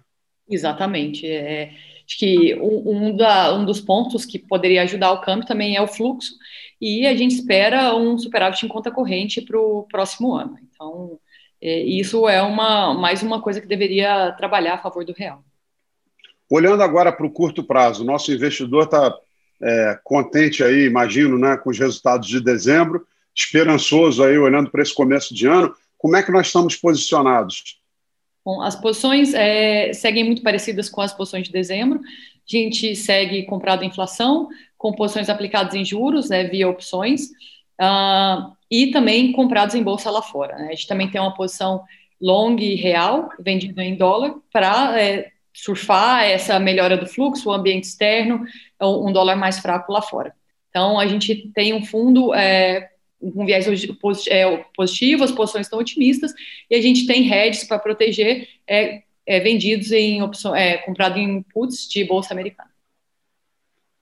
Exatamente. 0.48 1.26
É, 1.26 1.72
acho 2.08 2.18
que 2.18 2.56
um, 2.56 3.10
um, 3.10 3.16
da, 3.16 3.54
um 3.54 3.66
dos 3.66 3.82
pontos 3.82 4.26
que 4.26 4.40
poderia 4.40 4.84
ajudar 4.84 5.12
o 5.12 5.22
câmbio 5.22 5.46
também 5.46 5.76
é 5.76 5.82
o 5.82 5.88
fluxo, 5.88 6.34
e 6.80 7.06
a 7.06 7.16
gente 7.16 7.36
espera 7.36 7.94
um 7.96 8.18
superávit 8.18 8.66
em 8.66 8.70
conta 8.70 8.90
corrente 8.90 9.42
para 9.42 9.60
o 9.60 9.84
próximo 9.84 10.34
ano. 10.34 10.58
Então, 10.64 11.20
é, 11.62 11.82
isso 11.82 12.30
é 12.30 12.42
uma, 12.42 12.94
mais 12.94 13.22
uma 13.22 13.42
coisa 13.42 13.60
que 13.60 13.68
deveria 13.68 14.32
trabalhar 14.38 14.76
a 14.76 14.78
favor 14.78 15.04
do 15.04 15.14
real. 15.14 15.44
Olhando 16.50 16.82
agora 16.82 17.12
para 17.12 17.26
o 17.26 17.32
curto 17.32 17.64
prazo, 17.64 18.06
nosso 18.06 18.32
investidor 18.32 18.84
está 18.84 19.14
é, 19.62 20.00
contente 20.04 20.64
aí, 20.64 20.86
imagino, 20.86 21.38
né, 21.38 21.58
com 21.58 21.70
os 21.70 21.78
resultados 21.78 22.28
de 22.30 22.40
dezembro, 22.40 23.06
esperançoso 23.36 24.24
aí, 24.24 24.38
olhando 24.38 24.70
para 24.70 24.82
esse 24.82 24.94
começo 24.94 25.34
de 25.34 25.46
ano. 25.46 25.76
Como 25.98 26.16
é 26.16 26.24
que 26.24 26.32
nós 26.32 26.48
estamos 26.48 26.76
posicionados? 26.76 27.80
Bom, 28.48 28.62
as 28.62 28.78
posições 28.78 29.34
é, 29.34 29.92
seguem 29.92 30.24
muito 30.24 30.42
parecidas 30.42 30.88
com 30.88 31.02
as 31.02 31.12
posições 31.12 31.48
de 31.48 31.52
dezembro. 31.52 32.00
A 32.00 32.02
gente 32.46 32.96
segue 32.96 33.44
comprado 33.44 33.84
em 33.84 33.88
inflação, 33.88 34.48
com 34.78 34.94
posições 34.94 35.30
aplicadas 35.30 35.76
em 35.76 35.84
juros, 35.84 36.30
né, 36.30 36.46
via 36.46 36.70
opções, 36.70 37.24
uh, 37.78 38.56
e 38.72 38.88
também 38.92 39.34
comprados 39.34 39.76
em 39.76 39.84
bolsa 39.84 40.10
lá 40.10 40.22
fora. 40.22 40.56
Né? 40.60 40.68
A 40.68 40.72
gente 40.72 40.88
também 40.88 41.12
tem 41.12 41.20
uma 41.20 41.34
posição 41.34 41.84
long 42.22 42.56
real, 42.56 43.28
vendido 43.38 43.82
em 43.82 43.96
dólar, 43.96 44.36
para 44.50 44.98
é, 44.98 45.30
surfar 45.54 46.24
essa 46.24 46.58
melhora 46.58 46.96
do 46.96 47.06
fluxo, 47.06 47.50
o 47.50 47.54
ambiente 47.54 47.84
externo, 47.84 48.46
um 48.82 49.12
dólar 49.12 49.36
mais 49.36 49.60
fraco 49.60 49.92
lá 49.92 50.02
fora. 50.02 50.34
Então, 50.70 50.98
a 50.98 51.06
gente 51.06 51.52
tem 51.54 51.74
um 51.74 51.84
fundo 51.86 52.34
é, 52.34 52.92
com 53.20 53.46
viés 53.46 53.66
é, 54.30 54.66
positivo, 54.76 55.24
as 55.24 55.32
posições 55.32 55.66
estão 55.66 55.80
otimistas, 55.80 56.34
e 56.70 56.76
a 56.76 56.82
gente 56.82 57.08
tem 57.08 57.32
hedges 57.32 57.64
para 57.64 57.80
proteger 57.80 58.48
é, 58.68 59.02
é, 59.26 59.40
vendidos 59.40 59.92
em 59.92 60.22
opção, 60.22 60.56
é, 60.56 60.78
comprado 60.78 61.18
em 61.18 61.42
puts 61.42 61.88
de 61.88 62.04
bolsa 62.06 62.34
americana. 62.34 62.70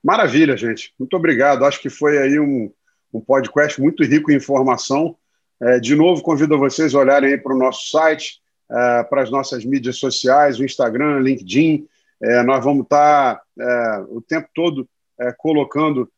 Maravilha, 0.04 0.56
gente. 0.56 0.94
Muito 1.00 1.16
obrigado. 1.16 1.66
Acho 1.66 1.82
que 1.82 1.90
foi 1.90 2.18
aí 2.20 2.40
um, 2.40 2.72
um 3.12 3.20
podcast 3.20 3.82
muito 3.82 4.04
rico 4.04 4.32
em 4.32 4.36
informação. 4.36 5.16
É, 5.60 5.80
de 5.80 5.96
novo, 5.96 6.22
convido 6.22 6.60
vocês 6.60 6.94
a 6.94 7.00
olharem 7.00 7.38
para 7.42 7.56
o 7.56 7.58
nosso 7.58 7.90
site, 7.90 8.40
é, 8.70 9.04
para 9.04 9.24
as 9.24 9.32
nossas 9.32 9.66
mídias 9.66 9.98
sociais, 9.98 10.60
o 10.60 10.66
Instagram, 10.66 11.20
LinkedIn. 11.20 11.88
nós 12.46 12.64
vamos 12.64 12.84
estar 12.84 13.36
tá, 13.36 14.06
o 14.10 14.22
tempo 14.22 14.48
todo 14.54 14.88
colocando 15.38 16.10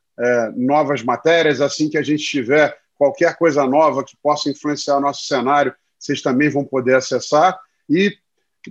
novas 0.56 1.02
matérias. 1.02 1.62
Assim 1.62 1.90
que 1.90 1.98
a 1.98 2.04
gente 2.04 2.24
tiver 2.24 2.78
qualquer 2.98 3.38
coisa 3.38 3.66
nova 3.66 4.04
que 4.04 4.18
possa 4.22 4.50
influenciar 4.50 4.98
o 4.98 5.02
nosso 5.02 5.26
cenário, 5.26 5.74
vocês 5.98 6.22
também 6.22 6.50
vão 6.50 6.64
poder 6.64 6.96
acessar 6.96 7.58
e 7.90 8.16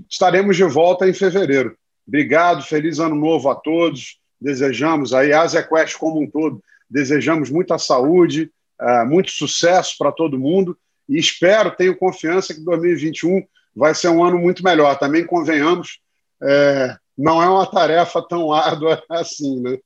estaremos 0.08 0.56
de 0.56 0.64
volta 0.64 1.08
em 1.08 1.12
fevereiro. 1.12 1.76
Obrigado, 2.06 2.62
feliz 2.62 2.98
ano 2.98 3.16
novo 3.16 3.48
a 3.50 3.54
todos. 3.54 4.18
Desejamos 4.40 5.12
aí, 5.14 5.32
a 5.32 5.42
AsiaQuest 5.42 5.96
como 5.98 6.20
um 6.20 6.30
todo, 6.30 6.62
desejamos 6.88 7.50
muita 7.50 7.78
saúde, 7.78 8.50
eh, 8.80 9.04
muito 9.04 9.30
sucesso 9.30 9.96
para 9.98 10.12
todo 10.12 10.38
mundo 10.38 10.78
e 11.08 11.18
espero, 11.18 11.74
tenho 11.74 11.96
confiança 11.96 12.52
que 12.52 12.60
2021 12.60 13.46
vai 13.74 13.94
ser 13.94 14.08
um 14.08 14.24
ano 14.24 14.38
muito 14.38 14.62
melhor. 14.64 14.98
Também 14.98 15.24
convenhamos, 15.24 16.00
é, 16.42 16.96
não 17.16 17.42
é 17.42 17.48
uma 17.48 17.66
tarefa 17.66 18.20
tão 18.26 18.52
árdua 18.52 19.02
assim, 19.08 19.60
né? 19.60 19.78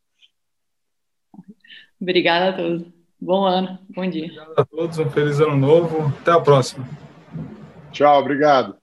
Obrigada 2.00 2.50
a 2.50 2.56
todos. 2.56 2.99
Bom 3.20 3.44
ano, 3.44 3.78
bom 3.94 4.08
dia. 4.08 4.24
Obrigado 4.24 4.52
a 4.56 4.64
todos, 4.64 4.98
um 4.98 5.10
feliz 5.10 5.40
ano 5.40 5.56
novo. 5.56 6.06
Até 6.20 6.32
a 6.32 6.40
próxima. 6.40 6.88
Tchau, 7.92 8.18
obrigado. 8.18 8.79